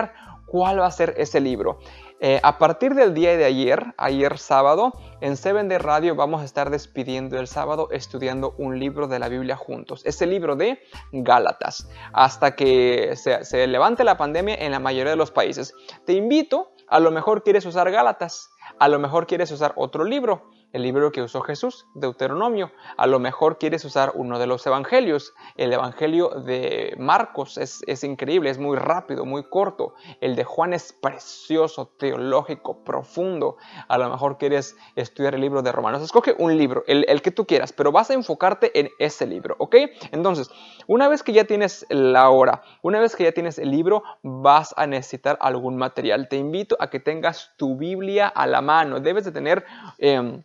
cuál 0.47 0.81
va 0.81 0.87
a 0.87 0.91
ser 0.91 1.15
ese 1.17 1.41
libro. 1.41 1.79
Eh, 2.25 2.39
a 2.45 2.59
partir 2.59 2.95
del 2.95 3.15
día 3.15 3.37
de 3.37 3.45
ayer, 3.45 3.95
ayer 3.97 4.39
sábado, 4.39 4.93
en 5.21 5.37
Seven 5.37 5.69
de 5.69 5.79
Radio 5.79 6.15
vamos 6.15 6.43
a 6.43 6.45
estar 6.45 6.71
despidiendo 6.71 7.37
el 7.37 7.49
sábado 7.49 7.89
estudiando 7.91 8.55
un 8.59 8.79
libro 8.79 9.09
de 9.09 9.19
la 9.19 9.29
Biblia 9.29 9.57
juntos. 9.57 10.03
Ese 10.05 10.27
libro 10.27 10.55
de 10.55 10.79
Gálatas, 11.11 11.89
hasta 12.13 12.55
que 12.55 13.15
se 13.17 13.67
levante 13.67 14.05
la 14.05 14.19
pandemia 14.19 14.55
en 14.55 14.71
la 14.71 14.79
mayoría 14.79 15.11
de 15.11 15.17
los 15.17 15.33
países. 15.33 15.75
Te 16.05 16.13
invito, 16.13 16.71
a 16.87 17.01
lo 17.01 17.11
mejor 17.11 17.43
quieres 17.43 17.67
usar 17.67 17.91
Gálatas, 17.91 18.51
a 18.79 18.87
lo 18.89 19.01
mejor 19.01 19.27
quieres 19.27 19.51
usar 19.51 19.73
otro 19.75 20.05
libro 20.05 20.53
el 20.73 20.83
libro 20.83 21.13
que 21.13 21.23
usó 21.23 21.41
Jesús, 21.43 21.87
Deuteronomio. 21.95 22.73
A 22.97 23.07
lo 23.07 23.19
mejor 23.19 23.59
quieres 23.59 23.85
usar 23.85 24.13
uno 24.15 24.39
de 24.39 24.47
los 24.47 24.67
evangelios. 24.67 25.35
El 25.57 25.73
evangelio 25.73 26.31
de 26.31 26.95
Marcos 26.99 27.59
es, 27.59 28.05
increíble, 28.05 28.51
es 28.51 28.59
muy 28.59 28.77
rápido, 28.77 29.25
muy 29.25 29.45
corto. 29.45 29.95
El 30.21 30.35
de 30.35 30.45
Juan 30.45 30.73
es 30.73 30.93
precioso, 30.93 31.87
teológico, 31.99 32.85
profundo. 32.85 33.57
A 33.89 33.99
lo 33.99 34.09
mejor 34.09 34.39
quieres 34.39 34.77
estudiar 34.97 35.35
el 35.35 35.43
libro 35.43 35.63
de 35.63 35.73
Romanos. 35.73 36.03
Escoge 36.03 36.35
un 36.39 36.57
libro, 36.57 36.85
el, 36.87 37.05
el 37.09 37.23
que 37.23 37.31
tú 37.31 37.47
quieras, 37.47 37.73
pero 37.73 37.93
vas 37.93 38.11
a 38.11 38.15
enfocarte 38.15 38.79
en 38.79 38.91
ese 38.99 39.27
libro, 39.27 39.57
¿ok? 39.59 39.77
Entonces, 40.11 40.51
una 40.87 41.09
vez 41.09 41.23
que 41.23 41.33
ya 41.33 41.45
tienes 41.45 41.87
la 41.91 42.31
hora, 42.31 42.63
una 42.83 43.01
vez 43.01 43.15
que 43.15 43.25
ya 43.25 43.33
tienes 43.33 43.59
el 43.59 43.71
libro, 43.71 44.03
vas 44.23 44.75
a 44.77 44.87
necesitar 44.87 45.39
algún 45.41 45.77
material. 45.77 46.29
Te 46.29 46.37
invito 46.37 46.77
a 46.81 46.89
que 46.89 47.01
tengas 47.01 47.53
tu 47.57 47.77
Biblia 47.77 48.29
a 48.29 48.47
la 48.47 48.63
mano. 48.63 49.01
Debes 49.01 49.25
de 49.25 49.33
tener... 49.33 49.65
Em, 49.99 50.43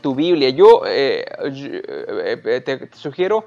tu 0.00 0.14
Biblia. 0.14 0.48
Yo, 0.50 0.82
eh, 0.86 1.24
eh, 1.44 2.60
te 2.64 2.88
sugiero 2.94 3.44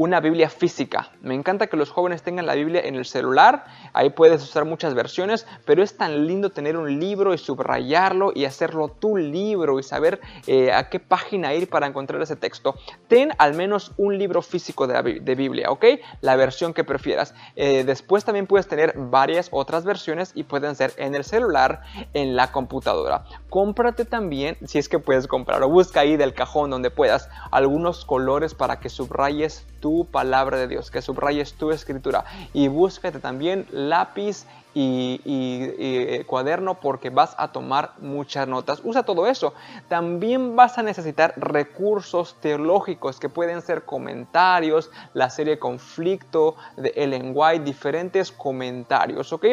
una 0.00 0.18
Biblia 0.20 0.48
física. 0.48 1.10
Me 1.20 1.34
encanta 1.34 1.66
que 1.66 1.76
los 1.76 1.90
jóvenes 1.90 2.22
tengan 2.22 2.46
la 2.46 2.54
Biblia 2.54 2.80
en 2.82 2.94
el 2.94 3.04
celular, 3.04 3.66
ahí 3.92 4.08
puedes 4.08 4.42
usar 4.42 4.64
muchas 4.64 4.94
versiones, 4.94 5.46
pero 5.66 5.82
es 5.82 5.98
tan 5.98 6.26
lindo 6.26 6.48
tener 6.48 6.78
un 6.78 6.98
libro 6.98 7.34
y 7.34 7.38
subrayarlo 7.38 8.32
y 8.34 8.46
hacerlo 8.46 8.88
tu 8.88 9.18
libro 9.18 9.78
y 9.78 9.82
saber 9.82 10.18
eh, 10.46 10.72
a 10.72 10.88
qué 10.88 11.00
página 11.00 11.52
ir 11.52 11.68
para 11.68 11.86
encontrar 11.86 12.22
ese 12.22 12.34
texto. 12.34 12.76
Ten 13.08 13.32
al 13.36 13.52
menos 13.52 13.92
un 13.98 14.16
libro 14.16 14.40
físico 14.40 14.86
de, 14.86 15.34
Biblia, 15.34 15.70
¿ok? 15.70 15.84
La 16.22 16.34
versión 16.34 16.72
que 16.72 16.82
prefieras. 16.82 17.34
Eh, 17.54 17.84
después 17.84 18.24
también 18.24 18.46
puedes 18.46 18.68
tener 18.68 18.94
varias 18.96 19.48
otras 19.50 19.84
versiones 19.84 20.32
y 20.34 20.44
pueden 20.44 20.76
ser 20.76 20.94
en 20.96 21.14
el 21.14 21.24
celular, 21.24 21.82
en 22.14 22.36
la 22.36 22.52
computadora. 22.52 23.26
Cómprate 23.50 24.06
también, 24.06 24.56
si 24.64 24.78
es 24.78 24.88
que 24.88 24.98
puedes 24.98 25.26
comprar, 25.26 25.62
o 25.62 25.68
busca 25.68 26.00
ahí 26.00 26.16
del 26.16 26.32
cajón 26.32 26.70
donde 26.70 26.90
puedas, 26.90 27.28
algunos 27.50 28.06
colores 28.06 28.54
para 28.54 28.80
que 28.80 28.88
subrayes 28.88 29.66
tu 29.80 29.89
palabra 30.10 30.56
de 30.58 30.68
Dios, 30.68 30.90
que 30.90 31.02
subrayes 31.02 31.54
tu 31.54 31.70
escritura 31.70 32.24
y 32.52 32.68
búscate 32.68 33.18
también 33.18 33.66
lápiz 33.70 34.46
y, 34.74 35.20
eh, 35.24 36.24
cuaderno 36.26 36.80
porque 36.80 37.10
vas 37.10 37.34
a 37.38 37.48
tomar 37.48 37.92
muchas 37.98 38.46
notas. 38.46 38.80
Usa 38.84 39.02
todo 39.02 39.26
eso. 39.26 39.54
También 39.88 40.56
vas 40.56 40.78
a 40.78 40.82
necesitar 40.82 41.34
recursos 41.36 42.36
teológicos 42.40 43.18
que 43.18 43.28
pueden 43.28 43.62
ser 43.62 43.84
comentarios, 43.84 44.90
la 45.14 45.30
serie 45.30 45.58
Conflicto 45.58 46.56
de 46.76 46.92
Ellen 46.96 47.32
White, 47.34 47.64
diferentes 47.64 48.30
comentarios, 48.30 49.32
¿ok? 49.32 49.46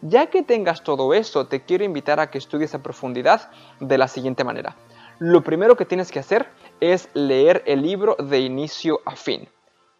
Ya 0.00 0.26
que 0.26 0.42
tengas 0.42 0.82
todo 0.82 1.14
eso, 1.14 1.46
te 1.46 1.62
quiero 1.62 1.84
invitar 1.84 2.20
a 2.20 2.30
que 2.30 2.38
estudies 2.38 2.74
a 2.74 2.82
profundidad 2.82 3.50
de 3.80 3.98
la 3.98 4.08
siguiente 4.08 4.44
manera. 4.44 4.76
Lo 5.18 5.42
primero 5.42 5.76
que 5.76 5.84
tienes 5.84 6.10
que 6.10 6.18
hacer 6.18 6.48
es 6.80 7.08
leer 7.14 7.62
el 7.66 7.82
libro 7.82 8.16
de 8.16 8.40
inicio 8.40 9.00
a 9.04 9.14
fin. 9.14 9.48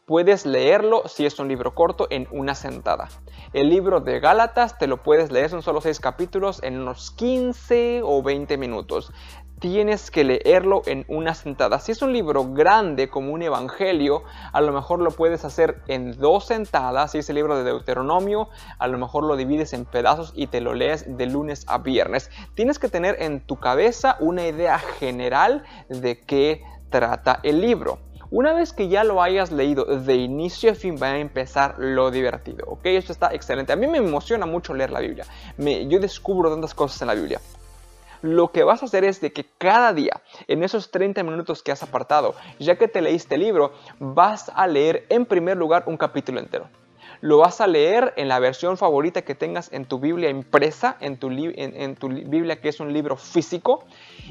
Puedes 0.05 0.47
leerlo 0.47 1.05
si 1.07 1.27
es 1.27 1.39
un 1.39 1.47
libro 1.47 1.77
corto 1.77 2.09
en 2.11 2.27
una 2.33 2.57
sentada. 2.57 3.09
El 3.53 3.71
libro 3.71 4.01
de 4.01 4.19
Gálatas 4.19 4.77
te 4.77 4.89
lo 4.89 5.01
puedes 5.01 5.31
leer, 5.31 5.49
son 5.49 5.63
solo 5.63 5.81
6 5.81 6.01
capítulos 6.01 6.61
en 6.65 6.81
unos 6.81 7.13
15 7.13 8.01
o 8.03 8.21
20 8.21 8.57
minutos. 8.59 9.13
Tienes 9.61 10.11
que 10.11 10.25
leerlo 10.25 10.83
en 10.87 11.05
una 11.07 11.35
sentada. 11.35 11.79
Si 11.79 11.93
es 11.93 12.03
un 12.03 12.13
libro 12.13 12.53
grande 12.53 13.11
como 13.11 13.33
un 13.33 13.43
evangelio, 13.43 14.25
a 14.53 14.61
lo 14.61 14.73
mejor 14.73 14.99
lo 14.99 15.13
puedes 15.13 15.45
hacer 15.45 15.81
en 15.87 16.19
dos 16.19 16.47
sentadas. 16.47 17.13
Si 17.13 17.19
es 17.19 17.31
el 17.31 17.37
libro 17.37 17.57
de 17.57 17.63
Deuteronomio, 17.63 18.49
a 18.81 18.89
lo 18.89 18.99
mejor 18.99 19.23
lo 19.23 19.37
divides 19.37 19.73
en 19.73 19.85
pedazos 19.85 20.33
y 20.35 20.49
te 20.49 20.61
lo 20.61 20.75
lees 20.75 21.17
de 21.17 21.27
lunes 21.27 21.65
a 21.69 21.79
viernes. 21.79 22.29
Tienes 22.57 22.81
que 22.81 22.89
tener 22.89 23.23
en 23.23 23.39
tu 23.39 23.61
cabeza 23.61 24.17
una 24.19 24.49
idea 24.49 24.81
general 24.81 25.63
de 25.89 26.19
qué 26.19 26.65
trata 26.91 27.39
el 27.45 27.61
libro. 27.61 28.01
Una 28.35 28.55
vez 28.55 28.73
que 28.73 28.89
ya 28.89 29.05
lo 29.05 29.23
hayas 29.23 29.53
leído 29.53 29.85
de 29.85 30.15
inicio 30.15 30.73
a 30.73 30.75
fin 30.75 30.97
va 31.01 31.09
a 31.09 31.19
empezar 31.19 31.75
lo 31.77 32.11
divertido, 32.11 32.65
¿ok? 32.67 32.81
Esto 32.87 33.13
está 33.13 33.35
excelente. 33.35 33.75
A 33.75 33.77
mí 33.77 33.87
me 33.87 33.99
emociona 33.99 34.47
mucho 34.47 34.73
leer 34.73 34.89
la 34.91 35.01
Biblia. 35.01 35.27
Me, 35.59 35.87
yo 35.87 36.01
descubro 36.01 36.51
tantas 36.51 36.73
cosas 36.73 37.03
en 37.03 37.09
la 37.09 37.15
Biblia 37.15 37.41
lo 38.23 38.53
que 38.53 38.63
vas 38.63 38.81
a 38.81 38.87
hacer 38.87 39.03
es 39.03 39.21
de 39.21 39.33
que 39.33 39.45
cada 39.59 39.93
día, 39.93 40.23
en 40.47 40.63
esos 40.63 40.93
30 40.93 41.25
minutos 41.25 41.61
que 41.61 41.73
has 41.73 41.83
apartado, 41.83 42.37
ya 42.61 42.77
que 42.77 42.87
te 42.87 43.03
leíste 43.03 43.35
el 43.35 43.41
libro, 43.41 43.73
vas 43.99 44.49
a 44.55 44.69
leer 44.69 45.07
en 45.09 45.27
primer 45.27 45.57
lugar 45.57 45.83
un 45.87 45.97
capítulo 45.97 46.39
entero. 46.39 46.69
Lo 47.21 47.39
vas 47.39 47.61
a 47.61 47.67
leer 47.67 48.15
en 48.17 48.29
la 48.29 48.39
versión 48.39 48.79
favorita 48.79 49.23
que 49.23 49.35
tengas 49.35 49.73
en 49.73 49.87
tu 49.87 49.99
Biblia 49.99 50.31
impresa, 50.31 50.97
en 51.01 51.19
tu, 51.19 51.31
en 51.33 51.97
tu 51.97 52.09
Biblia 52.09 52.61
que 52.61 52.69
es 52.69 52.79
un 52.79 52.93
libro 52.93 53.17
físico, 53.17 53.85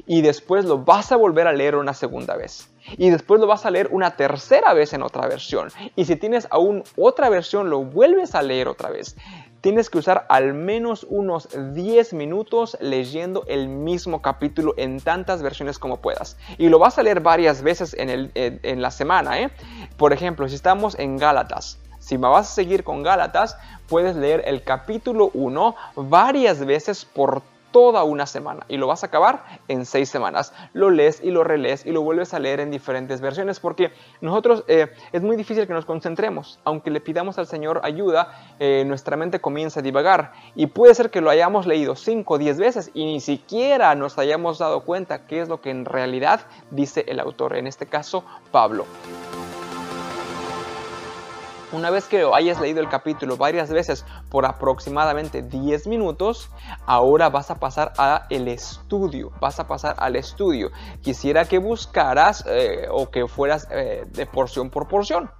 y 0.07 0.21
después 0.21 0.63
lo 0.63 0.77
vas 0.77 1.11
a 1.11 1.17
volver 1.17 1.47
a 1.47 1.51
leer 1.51 1.75
una 1.75 1.93
segunda 1.93 2.37
vez 2.37 2.70
y 2.97 3.09
después 3.09 3.39
lo 3.39 3.47
vas 3.47 3.65
a 3.65 3.71
leer 3.71 3.89
una 3.91 4.15
tercera 4.15 4.73
vez 4.73 4.93
en 4.93 5.03
otra 5.03 5.27
versión. 5.27 5.69
Y 5.95 6.05
si 6.05 6.15
tienes 6.15 6.47
aún 6.49 6.83
otra 6.97 7.29
versión, 7.29 7.69
lo 7.69 7.83
vuelves 7.83 8.35
a 8.35 8.41
leer 8.41 8.67
otra 8.67 8.89
vez. 8.89 9.15
tienes 9.61 9.91
que 9.91 9.99
usar 9.99 10.25
al 10.29 10.55
menos 10.55 11.05
unos 11.07 11.47
10 11.73 12.13
minutos 12.13 12.75
leyendo 12.81 13.43
el 13.47 13.67
mismo 13.67 14.21
capítulo 14.21 14.73
en 14.77 14.99
tantas 14.99 15.43
versiones 15.43 15.77
como 15.77 15.97
puedas. 15.97 16.35
Y 16.57 16.69
lo 16.69 16.79
vas 16.79 16.97
a 16.97 17.03
leer 17.03 17.19
varias 17.19 17.61
veces 17.61 17.95
en, 17.97 18.81
la 18.81 18.91
semana. 18.91 19.39
¿eh? 19.39 19.51
Por 19.97 20.13
ejemplo, 20.13 20.49
si 20.49 20.55
estamos 20.55 20.97
en 20.97 21.17
Gálatas, 21.17 21.77
si 21.99 22.17
me 22.17 22.27
vas 22.27 22.49
a 22.49 22.55
seguir 22.55 22.83
con 22.83 23.03
Gálatas, 23.03 23.55
puedes 23.87 24.15
leer 24.15 24.41
el 24.45 24.63
capítulo 24.63 25.29
1 25.35 25.75
varias 25.95 26.65
veces 26.65 27.05
por 27.05 27.43
toda 27.71 28.03
una 28.03 28.25
semana 28.25 28.65
y 28.67 28.77
lo 28.77 28.87
vas 28.87 29.03
a 29.03 29.07
acabar 29.07 29.43
en 29.67 29.85
seis 29.85 30.09
semanas. 30.09 30.53
Lo 30.73 30.89
lees 30.89 31.21
y 31.23 31.31
lo 31.31 31.43
relees 31.43 31.85
y 31.85 31.91
lo 31.91 32.01
vuelves 32.01 32.33
a 32.33 32.39
leer 32.39 32.59
en 32.59 32.71
diferentes 32.71 33.21
versiones 33.21 33.59
porque 33.59 33.91
nosotros 34.21 34.63
eh, 34.67 34.91
es 35.11 35.21
muy 35.21 35.35
difícil 35.35 35.67
que 35.67 35.73
nos 35.73 35.85
concentremos. 35.85 36.59
Aunque 36.63 36.91
le 36.91 37.01
pidamos 37.01 37.37
al 37.37 37.47
Señor 37.47 37.81
ayuda, 37.83 38.55
eh, 38.59 38.83
nuestra 38.85 39.17
mente 39.17 39.39
comienza 39.39 39.79
a 39.79 39.83
divagar 39.83 40.33
y 40.55 40.67
puede 40.67 40.95
ser 40.95 41.09
que 41.09 41.21
lo 41.21 41.29
hayamos 41.29 41.65
leído 41.65 41.95
cinco 41.95 42.35
o 42.35 42.37
diez 42.37 42.57
veces 42.59 42.91
y 42.93 43.05
ni 43.05 43.19
siquiera 43.19 43.95
nos 43.95 44.17
hayamos 44.17 44.59
dado 44.59 44.81
cuenta 44.81 45.25
qué 45.25 45.41
es 45.41 45.49
lo 45.49 45.61
que 45.61 45.69
en 45.69 45.85
realidad 45.85 46.41
dice 46.69 47.05
el 47.07 47.19
autor, 47.19 47.55
en 47.55 47.67
este 47.67 47.85
caso 47.85 48.23
Pablo. 48.51 48.85
Una 51.73 51.89
vez 51.89 52.05
que 52.05 52.29
hayas 52.33 52.59
leído 52.59 52.81
el 52.81 52.89
capítulo 52.89 53.37
varias 53.37 53.71
veces 53.71 54.05
por 54.29 54.45
aproximadamente 54.45 55.41
10 55.41 55.87
minutos, 55.87 56.49
ahora 56.85 57.29
vas 57.29 57.49
a 57.49 57.59
pasar 57.59 57.93
a 57.97 58.27
el 58.29 58.49
estudio, 58.49 59.31
vas 59.39 59.57
a 59.61 59.67
pasar 59.67 59.95
al 59.97 60.17
estudio. 60.17 60.71
Quisiera 61.01 61.45
que 61.45 61.59
buscaras 61.59 62.43
eh, 62.45 62.87
o 62.91 63.09
que 63.09 63.25
fueras 63.27 63.69
eh, 63.71 64.05
de 64.05 64.25
porción 64.25 64.69
por 64.69 64.89
porción, 64.89 65.31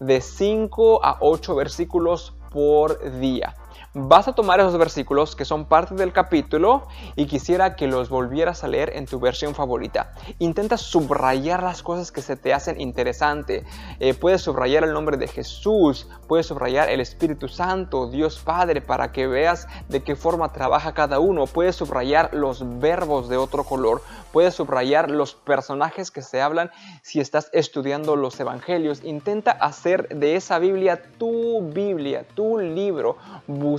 de 0.00 0.20
5 0.20 1.02
a 1.02 1.16
8 1.20 1.54
versículos 1.54 2.34
por 2.50 3.18
día 3.18 3.54
vas 3.92 4.28
a 4.28 4.34
tomar 4.34 4.60
esos 4.60 4.78
versículos 4.78 5.34
que 5.34 5.44
son 5.44 5.64
parte 5.64 5.96
del 5.96 6.12
capítulo 6.12 6.86
y 7.16 7.26
quisiera 7.26 7.74
que 7.74 7.88
los 7.88 8.08
volvieras 8.08 8.62
a 8.62 8.68
leer 8.68 8.92
en 8.94 9.06
tu 9.06 9.18
versión 9.18 9.54
favorita. 9.54 10.12
Intenta 10.38 10.76
subrayar 10.76 11.64
las 11.64 11.82
cosas 11.82 12.12
que 12.12 12.22
se 12.22 12.36
te 12.36 12.54
hacen 12.54 12.80
interesante. 12.80 13.64
Eh, 13.98 14.14
puedes 14.14 14.42
subrayar 14.42 14.84
el 14.84 14.92
nombre 14.92 15.16
de 15.16 15.26
Jesús, 15.26 16.08
puedes 16.28 16.46
subrayar 16.46 16.88
el 16.88 17.00
Espíritu 17.00 17.48
Santo, 17.48 18.08
Dios 18.08 18.38
Padre, 18.38 18.80
para 18.80 19.10
que 19.10 19.26
veas 19.26 19.66
de 19.88 20.04
qué 20.04 20.14
forma 20.14 20.52
trabaja 20.52 20.94
cada 20.94 21.18
uno. 21.18 21.46
Puedes 21.46 21.74
subrayar 21.74 22.32
los 22.32 22.78
verbos 22.78 23.28
de 23.28 23.38
otro 23.38 23.64
color, 23.64 24.02
puedes 24.32 24.54
subrayar 24.54 25.10
los 25.10 25.34
personajes 25.34 26.12
que 26.12 26.22
se 26.22 26.40
hablan 26.40 26.70
si 27.02 27.18
estás 27.18 27.50
estudiando 27.52 28.14
los 28.14 28.38
evangelios. 28.38 29.02
Intenta 29.02 29.50
hacer 29.50 30.08
de 30.10 30.36
esa 30.36 30.60
Biblia 30.60 31.02
tu 31.18 31.60
Biblia, 31.72 32.24
tu 32.34 32.58
libro 32.58 33.16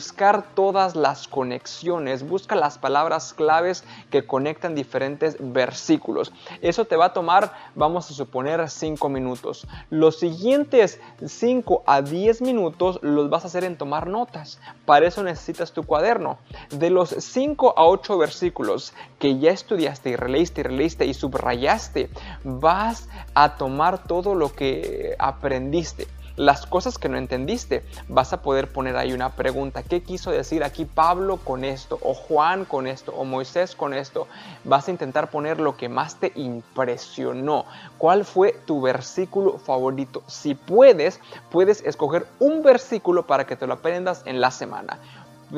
buscar 0.01 0.55
todas 0.55 0.95
las 0.95 1.27
conexiones, 1.27 2.27
busca 2.27 2.55
las 2.55 2.79
palabras 2.79 3.35
claves 3.35 3.83
que 4.09 4.25
conectan 4.25 4.73
diferentes 4.73 5.37
versículos. 5.39 6.33
Eso 6.63 6.85
te 6.85 6.95
va 6.95 7.05
a 7.05 7.13
tomar, 7.13 7.53
vamos 7.75 8.09
a 8.09 8.15
suponer, 8.15 8.67
5 8.67 9.09
minutos. 9.09 9.67
Los 9.91 10.17
siguientes 10.17 10.99
5 11.23 11.83
a 11.85 12.01
10 12.01 12.41
minutos 12.41 12.97
los 13.03 13.29
vas 13.29 13.43
a 13.43 13.47
hacer 13.47 13.63
en 13.63 13.77
tomar 13.77 14.07
notas. 14.07 14.59
Para 14.87 15.05
eso 15.05 15.21
necesitas 15.21 15.71
tu 15.71 15.83
cuaderno. 15.83 16.39
De 16.71 16.89
los 16.89 17.09
5 17.09 17.75
a 17.77 17.85
8 17.85 18.17
versículos 18.17 18.93
que 19.19 19.37
ya 19.37 19.51
estudiaste 19.51 20.09
y 20.09 20.15
releíste 20.15 21.05
y 21.05 21.11
y 21.11 21.13
subrayaste, 21.13 22.09
vas 22.43 23.07
a 23.35 23.55
tomar 23.55 24.03
todo 24.03 24.33
lo 24.33 24.51
que 24.51 25.15
aprendiste 25.19 26.07
las 26.35 26.65
cosas 26.65 26.97
que 26.97 27.09
no 27.09 27.17
entendiste. 27.17 27.83
Vas 28.07 28.33
a 28.33 28.41
poder 28.41 28.71
poner 28.71 28.97
ahí 28.97 29.13
una 29.13 29.35
pregunta. 29.35 29.83
¿Qué 29.83 30.03
quiso 30.03 30.31
decir 30.31 30.63
aquí 30.63 30.85
Pablo 30.85 31.37
con 31.37 31.63
esto? 31.63 31.99
O 32.01 32.13
Juan 32.13 32.65
con 32.65 32.87
esto? 32.87 33.13
O 33.13 33.25
Moisés 33.25 33.75
con 33.75 33.93
esto? 33.93 34.27
Vas 34.63 34.87
a 34.87 34.91
intentar 34.91 35.29
poner 35.29 35.59
lo 35.59 35.77
que 35.77 35.89
más 35.89 36.15
te 36.15 36.31
impresionó. 36.35 37.65
¿Cuál 37.97 38.25
fue 38.25 38.53
tu 38.65 38.81
versículo 38.81 39.57
favorito? 39.57 40.23
Si 40.27 40.55
puedes, 40.55 41.19
puedes 41.49 41.83
escoger 41.83 42.25
un 42.39 42.63
versículo 42.63 43.27
para 43.27 43.45
que 43.45 43.55
te 43.55 43.67
lo 43.67 43.73
aprendas 43.73 44.23
en 44.25 44.41
la 44.41 44.51
semana. 44.51 44.99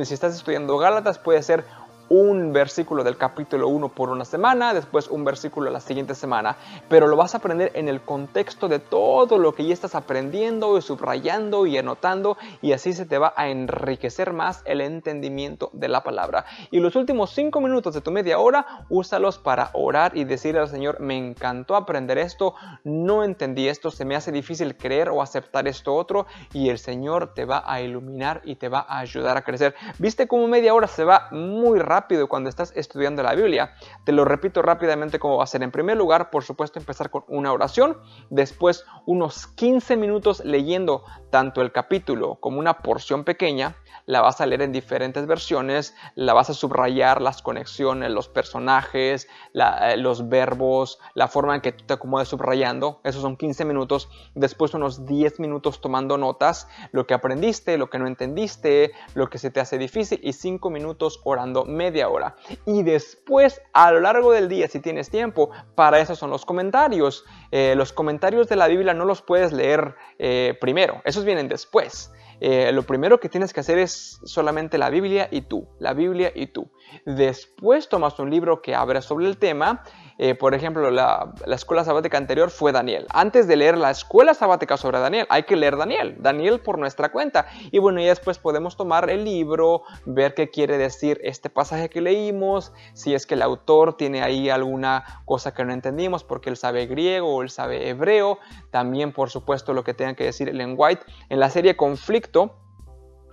Si 0.04 0.14
estás 0.14 0.36
estudiando 0.36 0.80
Gálatas, 0.80 1.20
puede 1.20 1.44
ser 1.44 1.66
un 2.10 2.54
versículo 2.54 3.04
del 3.04 3.18
capítulo 3.18 3.68
1 3.68 3.90
por 3.90 4.10
una 4.10 4.26
semana, 4.26 4.74
después 4.74 5.08
un 5.08 5.24
versículo 5.24 5.72
la 5.72 5.80
siguiente 5.80 6.16
semana, 6.16 6.58
pero 6.90 7.08
lo 7.08 7.16
vas 7.16 7.34
a 7.34 7.38
aprender 7.38 7.72
en 7.76 7.88
el 7.88 8.02
contexto 8.02 8.68
de 8.68 8.80
todo 8.80 9.38
lo 9.38 9.56
que 9.56 9.66
ya 9.66 9.74
estás 9.74 9.96
aprendiendo 9.96 10.78
y 10.78 10.82
subrayando 10.82 11.66
y 11.66 11.78
anotando 11.78 12.38
y 12.62 12.74
así 12.74 12.94
se 12.94 13.06
te 13.06 13.18
va 13.18 13.34
a 13.36 13.48
enriquecer 13.48 14.34
más 14.34 14.62
el 14.66 14.82
entendimiento 14.82 15.70
de 15.74 15.88
la 15.88 16.04
palabra. 16.04 16.46
Y 16.72 16.80
los 16.80 16.96
últimos 16.96 17.32
5 17.32 17.62
minutos 17.62 17.94
de 17.94 18.02
tu 18.02 18.12
media 18.12 18.40
hora, 18.40 18.86
úsalos 18.90 19.38
para 19.40 19.70
orar 19.74 20.16
y 20.16 20.24
decirle 20.26 20.60
al 20.60 20.70
Señor, 20.70 21.00
me 21.00 21.18
encantó 21.18 21.76
aprender 21.76 22.18
esto, 22.18 22.54
no 22.84 23.24
entendí 23.24 23.68
esto, 23.68 23.92
se 23.92 24.06
me 24.06 24.16
hace 24.16 24.32
difícil 24.32 24.78
creer 24.78 25.10
o 25.10 25.22
aceptar 25.22 25.68
esto 25.68 25.96
otro 25.96 26.28
y 26.54 26.70
el 26.70 26.78
Señor 26.78 27.34
te 27.34 27.46
va 27.46 27.64
a 27.66 27.82
iluminar 27.82 28.42
y 28.44 28.56
te 28.56 28.70
va 28.70 28.86
a 28.88 29.00
ayudar 29.00 29.38
a 29.38 29.42
crecer. 29.42 29.74
¿Viste 29.98 30.28
cómo 30.28 30.48
media 30.48 30.74
hora 30.74 30.88
se 30.88 31.04
va 31.04 31.30
muy 31.32 31.80
rápido? 31.80 32.03
Rápido 32.04 32.28
cuando 32.28 32.50
estás 32.50 32.74
estudiando 32.76 33.24
la 33.24 33.34
Biblia. 33.34 33.76
Te 34.04 34.12
lo 34.12 34.26
repito 34.26 34.62
rápidamente 34.62 35.20
cómo 35.20 35.38
va 35.38 35.46
a 35.46 35.48
ser. 35.48 35.64
En 35.64 35.72
primer 35.72 35.96
lugar, 35.96 36.32
por 36.32 36.44
supuesto, 36.44 36.80
empezar 36.80 37.10
con 37.10 37.24
una 37.30 37.54
oración, 37.54 37.98
después 38.30 38.86
unos 39.06 39.48
15 39.48 39.96
minutos 39.96 40.44
leyendo 40.44 41.06
tanto 41.30 41.62
el 41.62 41.72
capítulo 41.72 42.36
como 42.42 42.60
una 42.60 42.80
porción 42.80 43.24
pequeña, 43.24 43.78
la 44.06 44.20
vas 44.20 44.42
a 44.42 44.46
leer 44.46 44.64
en 44.64 44.74
diferentes 44.74 45.26
versiones, 45.28 45.96
la 46.16 46.34
vas 46.34 46.50
a 46.50 46.54
subrayar 46.54 47.22
las 47.22 47.42
conexiones, 47.42 48.12
los 48.12 48.28
personajes, 48.28 49.30
eh, 49.54 49.96
los 49.96 50.28
verbos, 50.28 51.00
la 51.14 51.30
forma 51.30 51.56
en 51.56 51.62
que 51.62 51.72
tú 51.72 51.86
te 51.86 51.94
acomodes 51.94 52.28
subrayando. 52.28 53.00
Esos 53.06 53.22
son 53.22 53.38
15 53.38 53.64
minutos. 53.64 54.10
Después 54.36 54.74
unos 54.74 55.06
10 55.06 55.40
minutos 55.40 55.80
tomando 55.80 56.18
notas, 56.18 56.68
lo 56.92 57.08
que 57.08 57.14
aprendiste, 57.14 57.78
lo 57.78 57.90
que 57.90 57.98
no 57.98 58.08
entendiste, 58.08 58.92
lo 59.16 59.30
que 59.30 59.38
se 59.38 59.52
te 59.52 59.62
hace 59.62 59.78
difícil 59.78 60.20
y 60.22 60.34
5 60.34 60.70
minutos 60.70 61.22
orando 61.24 61.64
media 61.84 62.10
hora. 62.10 62.36
Y 62.66 62.84
después, 62.84 63.62
a 63.74 63.92
lo 63.92 64.00
largo 64.00 64.32
del 64.32 64.48
día, 64.48 64.68
si 64.68 64.80
tienes 64.80 65.10
tiempo, 65.10 65.50
para 65.76 66.00
eso 66.00 66.16
son 66.16 66.30
los 66.30 66.46
comentarios. 66.46 67.26
Eh, 67.52 67.74
los 67.76 67.92
comentarios 67.92 68.48
de 68.48 68.56
la 68.56 68.68
Biblia 68.68 68.94
no 68.94 69.06
los 69.06 69.22
puedes 69.22 69.52
leer 69.52 69.96
eh, 70.18 70.58
primero, 70.62 71.02
esos 71.04 71.26
vienen 71.26 71.48
después. 71.50 72.12
Eh, 72.40 72.72
lo 72.74 72.84
primero 72.84 73.20
que 73.20 73.30
tienes 73.30 73.54
que 73.54 73.62
hacer 73.62 73.78
es 73.78 74.20
solamente 74.26 74.78
la 74.78 74.90
Biblia 74.90 75.28
y 75.32 75.42
tú, 75.42 75.68
la 75.80 75.94
Biblia 75.94 76.32
y 76.36 76.48
tú. 76.48 76.70
Después 77.06 77.88
tomas 77.90 78.20
un 78.20 78.30
libro 78.30 78.62
que 78.62 78.76
abra 78.76 79.02
sobre 79.02 79.28
el 79.28 79.38
tema 79.38 79.84
eh, 80.18 80.36
por 80.36 80.54
ejemplo, 80.54 80.92
la, 80.92 81.34
escuela 81.48 81.84
sabática 81.84 82.18
anterior 82.18 82.50
fue 82.50 82.72
Daniel. 82.72 83.08
Antes 83.10 83.48
de 83.48 83.56
leer 83.56 83.78
la 83.78 83.92
escuela 83.92 84.34
sabática 84.34 84.78
sobre 84.78 85.00
Daniel, 85.00 85.26
hay 85.30 85.44
que 85.44 85.56
leer 85.56 85.78
Daniel, 85.78 86.16
Daniel 86.20 86.60
por 86.60 86.78
nuestra 86.78 87.12
cuenta. 87.12 87.48
Y 87.72 87.80
bueno, 87.80 88.02
y 88.02 88.06
después 88.06 88.38
podemos 88.38 88.78
tomar 88.78 89.10
el 89.10 89.24
libro, 89.24 89.84
ver 90.06 90.34
qué 90.34 90.50
quiere 90.50 90.78
decir 90.78 91.20
este 91.24 91.50
pasaje 91.50 91.90
que 91.90 92.02
leímos, 92.02 92.74
si 92.94 93.14
es 93.14 93.26
que 93.26 93.34
el 93.34 93.42
autor 93.42 93.98
tiene 93.98 94.22
ahí 94.22 94.50
alguna 94.50 95.22
cosa 95.26 95.54
que 95.54 95.66
no 95.66 95.74
entendimos 95.74 96.24
porque 96.24 96.50
él 96.50 96.58
sabe 96.58 96.86
griego 96.86 97.36
o 97.36 97.42
él 97.42 97.50
sabe 97.50 97.90
hebreo. 97.90 98.40
También, 98.72 99.14
por 99.14 99.30
supuesto, 99.30 99.74
lo 99.74 99.84
que 99.84 99.94
tenga 99.94 100.14
que 100.16 100.26
decir 100.26 100.50
Ellen 100.50 100.76
White. 100.78 101.04
En 101.30 101.40
la 101.40 101.50
serie 101.50 101.76
Conflicto, 101.76 102.56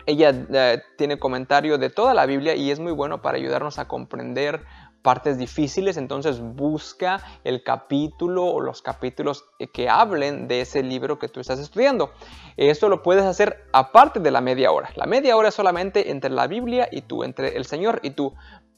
ella 0.07 0.35
eh, 0.53 0.83
tiene 0.97 1.19
comentario 1.19 1.79
de 1.79 1.91
toda 1.91 2.15
la 2.15 2.27
Biblia 2.27 2.55
y 2.55 2.71
es 2.71 2.81
muy 2.81 2.93
bueno 2.93 3.23
para 3.23 3.37
ayudarnos 3.37 3.79
a 3.79 3.87
comprender 3.89 4.65
partes 5.03 5.39
difíciles, 5.39 5.97
entonces 5.97 6.41
busca 6.41 7.23
el 7.45 7.63
capítulo 7.63 8.45
o 8.45 8.61
los 8.61 8.83
capítulos 8.83 9.45
que 9.73 9.89
hablen 9.89 10.49
de 10.49 10.61
ese 10.61 10.83
libro 10.83 11.19
que 11.19 11.29
tú 11.29 11.41
estás 11.41 11.59
estudiando. 11.59 12.13
Esto 12.57 12.89
lo 12.89 13.03
puedes 13.03 13.25
hacer 13.25 13.65
aparte 13.73 14.21
de 14.21 14.31
la 14.31 14.41
media 14.41 14.73
hora. 14.73 14.91
La 14.97 15.07
media 15.07 15.37
hora 15.37 15.49
es 15.49 15.55
solamente 15.55 16.11
entre 16.11 16.31
la 16.31 16.47
Biblia 16.47 16.89
y 16.91 17.03
tú, 17.03 17.25
entre 17.25 17.57
el 17.57 17.65
Señor 17.65 18.01
y 18.03 18.11
tú 18.11 18.35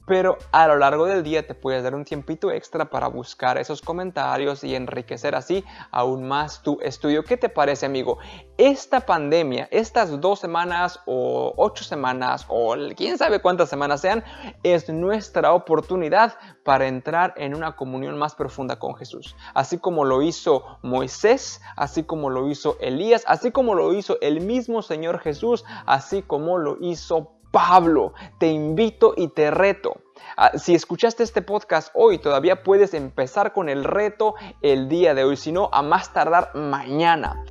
pero 0.07 0.39
a 0.51 0.67
lo 0.67 0.77
largo 0.77 1.07
del 1.07 1.23
día 1.23 1.47
te 1.47 1.55
puedes 1.55 1.83
dar 1.83 1.95
un 1.95 2.05
tiempito 2.05 2.51
extra 2.51 2.91
para 2.91 3.07
buscar 3.07 3.59
esos 3.59 3.83
comentarios 3.83 4.65
y 4.65 4.75
enriquecer 4.75 5.35
así 5.35 5.65
aún 5.91 6.27
más 6.27 6.63
tu 6.63 6.79
estudio. 6.81 7.25
¿Qué 7.25 7.37
te 7.37 7.49
parece, 7.49 7.87
amigo? 7.87 8.19
Esta 8.57 9.01
pandemia, 9.01 9.69
estas 9.71 10.21
dos 10.21 10.41
semanas 10.41 11.01
o 11.07 11.53
ocho 11.57 11.85
semanas 11.85 12.45
o 12.49 12.75
quién 12.97 13.19
sabe 13.19 13.41
cuántas 13.41 13.69
semanas 13.69 14.01
sean, 14.01 14.25
es 14.63 14.89
nuestra 14.89 15.53
oportunidad 15.53 16.35
para 16.65 16.87
entrar 16.87 17.35
en 17.37 17.55
una 17.55 17.77
comunión 17.77 18.19
más 18.19 18.35
profunda 18.35 18.79
con 18.79 18.95
Jesús. 18.95 19.37
Así 19.55 19.79
como 19.79 20.05
lo 20.05 20.23
hizo 20.23 20.79
Moisés, 20.83 21.61
así 21.77 22.03
como 22.05 22.31
lo 22.31 22.49
hizo 22.49 22.77
Elías, 22.81 23.25
así 23.27 23.51
como 23.51 23.75
lo 23.75 23.93
hizo 23.95 24.19
el 24.21 24.41
mismo 24.41 24.83
Señor 24.83 25.19
Jesús, 25.21 25.65
así 25.87 26.23
como 26.23 26.59
lo 26.59 26.77
hizo 26.81 27.33
Pablo, 27.53 28.15
te 28.39 28.49
invito 28.49 29.15
y 29.17 29.29
te 29.29 29.51
reto. 29.53 30.01
Ah, 30.37 30.59
si 30.59 30.75
escuchaste 30.75 31.23
este 31.23 31.43
podcast 31.43 31.91
hoy, 31.95 32.19
todavía 32.19 32.63
puedes 32.65 32.95
empezar 32.95 33.53
con 33.53 33.69
el 33.69 33.85
reto 33.85 34.35
el 34.63 34.89
día 34.89 35.15
de 35.15 35.25
hoy, 35.25 35.37
si 35.37 35.53
no, 35.53 35.69
a 35.73 35.83
más 35.83 36.13
tardar 36.13 36.55
mañana. 36.55 37.45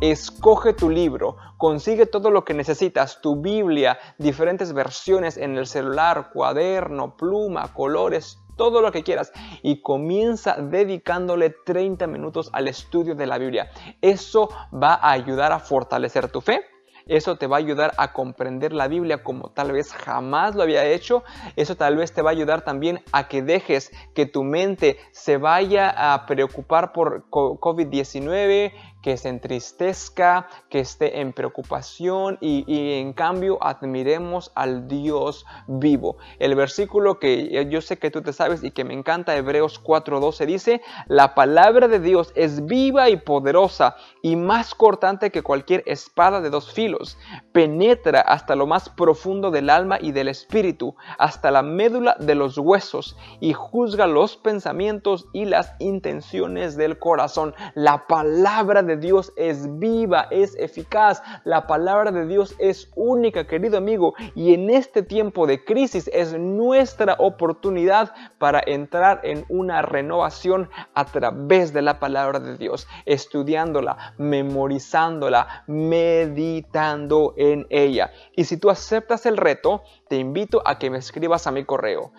escoge 0.00 0.74
tu 0.74 0.90
libro, 0.90 1.36
consigue 1.56 2.04
todo 2.04 2.30
lo 2.30 2.44
que 2.44 2.52
necesitas, 2.52 3.20
tu 3.22 3.40
Biblia, 3.40 3.98
diferentes 4.18 4.74
versiones 4.74 5.38
en 5.38 5.56
el 5.56 5.66
celular, 5.66 6.30
cuaderno, 6.34 7.16
pluma, 7.16 7.72
colores, 7.72 8.38
todo 8.56 8.80
lo 8.80 8.92
que 8.92 9.02
quieras 9.02 9.32
y 9.62 9.82
comienza 9.82 10.56
dedicándole 10.56 11.50
30 11.50 12.06
minutos 12.06 12.50
al 12.52 12.68
estudio 12.68 13.14
de 13.14 13.26
la 13.26 13.38
Biblia. 13.38 13.70
Eso 14.00 14.48
va 14.72 14.94
a 14.94 15.12
ayudar 15.12 15.52
a 15.52 15.58
fortalecer 15.58 16.30
tu 16.30 16.40
fe 16.40 16.64
eso 17.06 17.36
te 17.36 17.46
va 17.46 17.56
a 17.56 17.60
ayudar 17.60 17.92
a 17.98 18.12
comprender 18.12 18.72
la 18.72 18.88
Biblia 18.88 19.22
como 19.22 19.50
tal 19.50 19.70
vez 19.70 19.92
jamás 19.92 20.56
lo 20.56 20.62
había 20.62 20.84
hecho. 20.84 21.22
Eso 21.54 21.76
tal 21.76 21.96
vez 21.96 22.12
te 22.12 22.20
va 22.20 22.30
a 22.30 22.32
ayudar 22.32 22.62
también 22.62 23.00
a 23.12 23.28
que 23.28 23.42
dejes 23.42 23.92
que 24.12 24.26
tu 24.26 24.42
mente 24.42 24.98
se 25.12 25.36
vaya 25.36 26.14
a 26.14 26.26
preocupar 26.26 26.92
por 26.92 27.30
COVID-19, 27.30 28.72
que 29.06 29.16
se 29.16 29.28
entristezca, 29.28 30.48
que 30.68 30.80
esté 30.80 31.20
en 31.20 31.32
preocupación 31.32 32.38
y, 32.40 32.64
en 32.98 33.12
cambio 33.12 33.56
admiremos 33.62 34.50
al 34.56 34.88
Dios 34.88 35.46
vivo. 35.68 36.16
El 36.40 36.56
versículo 36.56 37.20
que 37.20 37.68
yo 37.70 37.80
sé 37.82 38.00
que 38.00 38.10
tú 38.10 38.22
te 38.22 38.32
sabes 38.32 38.64
y 38.64 38.72
que 38.72 38.82
me 38.82 38.94
encanta, 38.94 39.36
Hebreos 39.36 39.80
4:12 39.80 40.46
dice, 40.46 40.80
la 41.06 41.36
palabra 41.36 41.86
de 41.86 42.00
Dios 42.00 42.32
es 42.34 42.66
viva 42.66 43.08
y 43.08 43.16
poderosa 43.18 43.94
y 44.22 44.34
más 44.34 44.74
cortante 44.74 45.30
que 45.30 45.44
cualquier 45.44 45.84
espada 45.86 46.40
de 46.40 46.50
dos 46.50 46.72
filos. 46.72 47.16
Penetra 47.52 48.22
hasta 48.22 48.56
lo 48.56 48.66
más 48.66 48.88
profundo 48.88 49.52
del 49.52 49.70
alma 49.70 49.98
y 50.00 50.10
del 50.10 50.26
espíritu, 50.26 50.96
hasta 51.16 51.52
la 51.52 51.62
médula 51.62 52.16
de 52.18 52.34
los 52.34 52.58
huesos 52.58 53.16
y 53.38 53.52
juzga 53.52 54.08
los 54.08 54.36
pensamientos 54.36 55.28
y 55.32 55.44
las 55.44 55.76
intenciones 55.78 56.76
del 56.76 56.98
corazón. 56.98 57.54
La 57.76 58.08
palabra 58.08 58.82
de 58.82 58.95
Dios 58.96 59.32
es 59.36 59.78
viva, 59.78 60.28
es 60.30 60.56
eficaz. 60.56 61.22
La 61.44 61.66
palabra 61.66 62.10
de 62.10 62.26
Dios 62.26 62.54
es 62.58 62.90
única, 62.94 63.46
querido 63.46 63.78
amigo. 63.78 64.14
Y 64.34 64.54
en 64.54 64.70
este 64.70 65.02
tiempo 65.02 65.46
de 65.46 65.64
crisis 65.64 66.10
es 66.12 66.38
nuestra 66.38 67.16
oportunidad 67.18 68.14
para 68.38 68.62
entrar 68.64 69.20
en 69.22 69.44
una 69.48 69.82
renovación 69.82 70.68
a 70.94 71.04
través 71.04 71.72
de 71.72 71.82
la 71.82 71.98
palabra 71.98 72.40
de 72.40 72.56
Dios, 72.56 72.86
estudiándola, 73.04 74.14
memorizándola, 74.18 75.64
meditando 75.66 77.34
en 77.36 77.66
ella. 77.70 78.10
Y 78.34 78.44
si 78.44 78.56
tú 78.56 78.70
aceptas 78.70 79.26
el 79.26 79.36
reto, 79.36 79.82
te 80.08 80.16
invito 80.16 80.62
a 80.64 80.78
que 80.78 80.90
me 80.90 80.98
escribas 80.98 81.46
a 81.46 81.52
mi 81.52 81.64
correo 81.64 82.12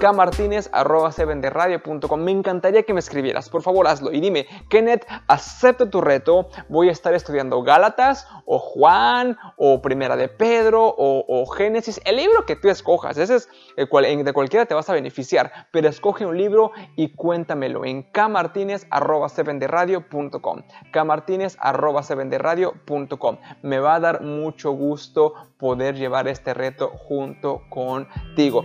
kmartinez.com. 0.00 2.20
Me 2.20 2.32
encantaría 2.32 2.82
que 2.82 2.94
me 2.94 3.00
escribieras, 3.00 3.48
por 3.48 3.62
favor 3.62 3.86
hazlo 3.86 4.12
y 4.12 4.20
dime, 4.20 4.46
Kenneth, 4.68 5.06
acepto 5.28 5.88
tu 5.88 6.00
reto, 6.00 6.48
voy 6.68 6.88
a 6.88 6.92
estar 6.92 7.14
estudiando 7.14 7.62
Gálatas 7.62 8.26
o 8.46 8.58
Juan 8.58 9.38
o 9.56 9.80
Primera 9.82 10.16
de 10.16 10.28
Pedro 10.28 10.92
o, 10.96 11.46
Génesis, 11.46 12.00
el 12.04 12.16
libro 12.16 12.44
que 12.46 12.56
tú 12.56 12.68
escojas, 12.68 13.16
ese 13.18 13.36
es 13.36 13.48
el 13.76 13.88
cual, 13.88 14.24
de 14.24 14.32
cualquiera 14.32 14.66
te 14.66 14.74
vas 14.74 14.90
a 14.90 14.94
beneficiar, 14.94 15.68
pero 15.70 15.88
escoge 15.88 16.26
un 16.26 16.36
libro 16.36 16.72
y 16.96 17.14
cuéntamelo 17.14 17.84
en 17.84 18.02
kmartinez.com. 18.02 20.62
kmartinez.com. 20.92 23.36
Me 23.62 23.78
va 23.78 23.94
a 23.94 24.00
dar 24.00 24.22
mucho 24.22 24.72
gusto 24.72 25.34
poder 25.58 25.94
llevar 25.96 26.26
este 26.28 26.54
reto 26.54 26.88
junto 26.88 27.60
contigo. 27.68 28.64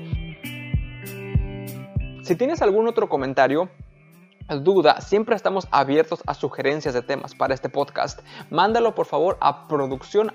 Si 2.26 2.36
tienes 2.36 2.64
algún 2.64 2.88
otro 2.88 3.08
comentario, 3.08 3.70
duda, 4.64 5.00
siempre 5.00 5.36
estamos 5.36 5.68
abiertos 5.70 6.24
a 6.26 6.34
sugerencias 6.34 6.96
de 6.96 7.04
temas 7.04 7.36
para 7.36 7.54
este 7.54 7.70
podcast. 7.70 8.22
Mándalo 8.50 8.96
por 8.96 9.06
favor 9.06 9.38
a 9.42 9.68
producción 9.68 10.34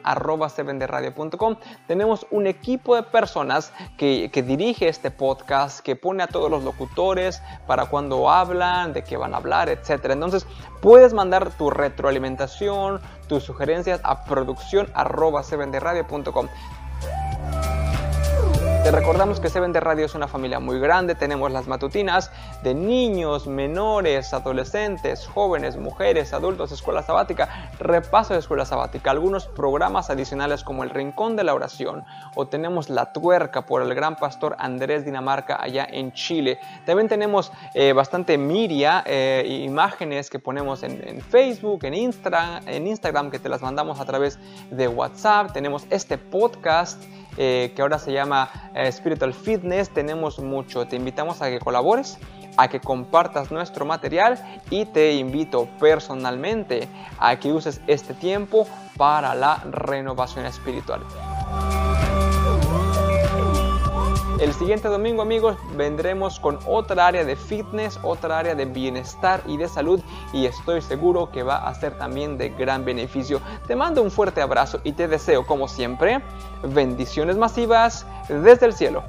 Tenemos 1.89 2.29
un 2.31 2.47
equipo 2.47 2.95
de 2.95 3.03
personas 3.03 3.73
que, 3.99 4.31
dirige 4.47 4.87
este 4.87 5.11
podcast, 5.11 5.81
que 5.81 5.97
pone 5.97 6.23
a 6.23 6.29
todos 6.29 6.49
los 6.49 6.63
locutores 6.63 7.43
para 7.67 7.87
cuando 7.87 8.31
hablan, 8.31 8.93
de 8.93 9.03
qué 9.03 9.17
van 9.17 9.35
a 9.35 9.39
hablar, 9.39 9.69
etc. 9.69 10.11
Entonces 10.11 10.47
puedes 10.81 11.13
mandar 11.13 11.51
tu 11.59 11.71
retroalimentación, 11.71 13.01
tus 13.27 13.43
sugerencias 13.43 14.01
a 14.05 14.25
producción 14.27 14.87
recordamos 18.91 19.39
que 19.39 19.49
Seven 19.51 19.73
de 19.73 19.79
Radio 19.79 20.07
es 20.07 20.17
una 20.17 20.27
familia 20.27 20.59
muy 20.59 20.81
grande, 20.81 21.15
tenemos 21.15 21.53
las 21.53 21.69
matutinas 21.69 22.33
de 22.65 22.75
niños, 22.75 23.47
menores, 23.47 24.35
adolescentes, 24.35 25.27
jóvenes, 25.29 25.77
mujeres, 25.77 26.33
adultos, 26.33 26.73
escuela 26.73 27.03
sabática, 27.03 27.71
repaso 27.79 28.35
de 28.35 28.41
escuela 28.41 28.65
sabática, 28.65 29.13
algunos 29.13 29.47
programas 29.47 30.11
adicionales 30.11 30.65
como 30.65 30.83
el 30.83 30.91
Rincón 30.91 31.37
de 31.37 31.45
la 31.45 31.55
Oración 31.55 32.05
o 32.35 32.49
tenemos 32.49 32.91
La 32.91 33.13
Tuerca 33.13 33.65
por 33.65 33.83
el 33.83 33.95
gran 33.95 34.17
pastor 34.17 34.57
Andrés 34.59 35.05
Dinamarca 35.05 35.63
allá 35.63 35.87
en 35.89 36.13
Chile. 36.13 36.59
También 36.85 37.09
tenemos 37.09 37.53
eh, 37.75 37.93
bastante 37.93 38.39
miria, 38.39 39.05
eh, 39.07 39.63
imágenes 39.65 40.31
que 40.31 40.41
ponemos 40.41 40.83
en, 40.83 41.21
Facebook, 41.21 41.85
en 41.85 41.95
Instagram, 41.95 42.67
en 42.67 42.89
Instagram 42.89 43.31
que 43.31 43.39
te 43.39 43.49
las 43.49 43.63
mandamos 43.63 44.01
a 44.01 44.05
través 44.05 44.39
de 44.71 44.89
WhatsApp, 44.89 45.53
tenemos 45.53 45.87
este 45.91 46.19
podcast 46.19 47.01
eh, 47.37 47.73
que 47.77 47.83
ahora 47.83 47.99
se 47.99 48.13
llama 48.13 48.51
Spiritual 48.91 49.35
Fitness. 49.35 49.91
Tenemos 49.91 50.39
mucho. 50.39 50.87
Te 50.87 50.97
invitamos 50.97 51.43
a 51.43 51.51
que 51.51 51.59
colabores, 51.59 52.19
a 52.57 52.69
que 52.69 52.81
compartas 52.81 53.51
nuestro 53.51 53.85
material 53.85 54.39
y 54.71 54.85
te 54.87 55.15
invito 55.15 55.69
personalmente 55.79 56.89
a 57.19 57.37
que 57.39 57.53
uses 57.53 57.81
este 57.87 58.15
tiempo 58.15 58.67
para 58.97 59.35
la 59.35 59.63
renovación 59.71 60.47
espiritual. 60.47 61.01
El 64.41 64.55
siguiente 64.55 64.89
domingo, 64.89 65.21
amigos, 65.21 65.59
vendremos 65.77 66.41
con 66.41 66.59
otra 66.67 67.09
área 67.09 67.27
de 67.27 67.37
fitness, 67.37 68.01
otra 68.03 68.39
área 68.39 68.55
de 68.55 68.65
bienestar 68.65 69.43
y 69.47 69.59
de 69.59 69.69
salud 69.69 70.01
y 70.33 70.47
estoy 70.47 70.81
seguro 70.81 71.31
que 71.31 71.43
va 71.43 71.69
a 71.69 71.75
ser 71.75 71.99
también 71.99 72.39
de 72.39 72.49
gran 72.49 72.87
beneficio. 72.87 73.43
Te 73.67 73.77
mando 73.77 74.03
un 74.03 74.11
fuerte 74.11 74.41
abrazo 74.41 74.81
y 74.83 74.93
te 74.93 75.09
deseo, 75.09 75.45
como 75.45 75.69
siempre, 75.69 76.23
bendiciones 76.63 77.37
masivas 77.37 78.07
desde 78.31 78.65
el 78.65 78.73
cielo. 78.73 79.05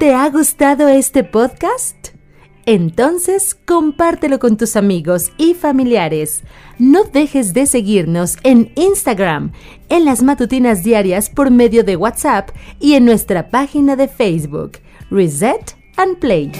¿Te 0.00 0.16
ha 0.16 0.28
gustado 0.30 0.88
este 0.88 1.22
podcast? 1.22 1.99
Entonces, 2.66 3.56
compártelo 3.66 4.38
con 4.38 4.56
tus 4.56 4.76
amigos 4.76 5.32
y 5.38 5.54
familiares. 5.54 6.42
No 6.78 7.04
dejes 7.04 7.52
de 7.54 7.66
seguirnos 7.66 8.36
en 8.42 8.72
Instagram, 8.76 9.52
en 9.88 10.04
las 10.04 10.22
matutinas 10.22 10.82
diarias 10.82 11.30
por 11.30 11.50
medio 11.50 11.84
de 11.84 11.96
WhatsApp 11.96 12.50
y 12.78 12.94
en 12.94 13.04
nuestra 13.04 13.50
página 13.50 13.96
de 13.96 14.08
Facebook, 14.08 14.78
Reset 15.10 15.76
and 15.96 16.18
Play. 16.18 16.52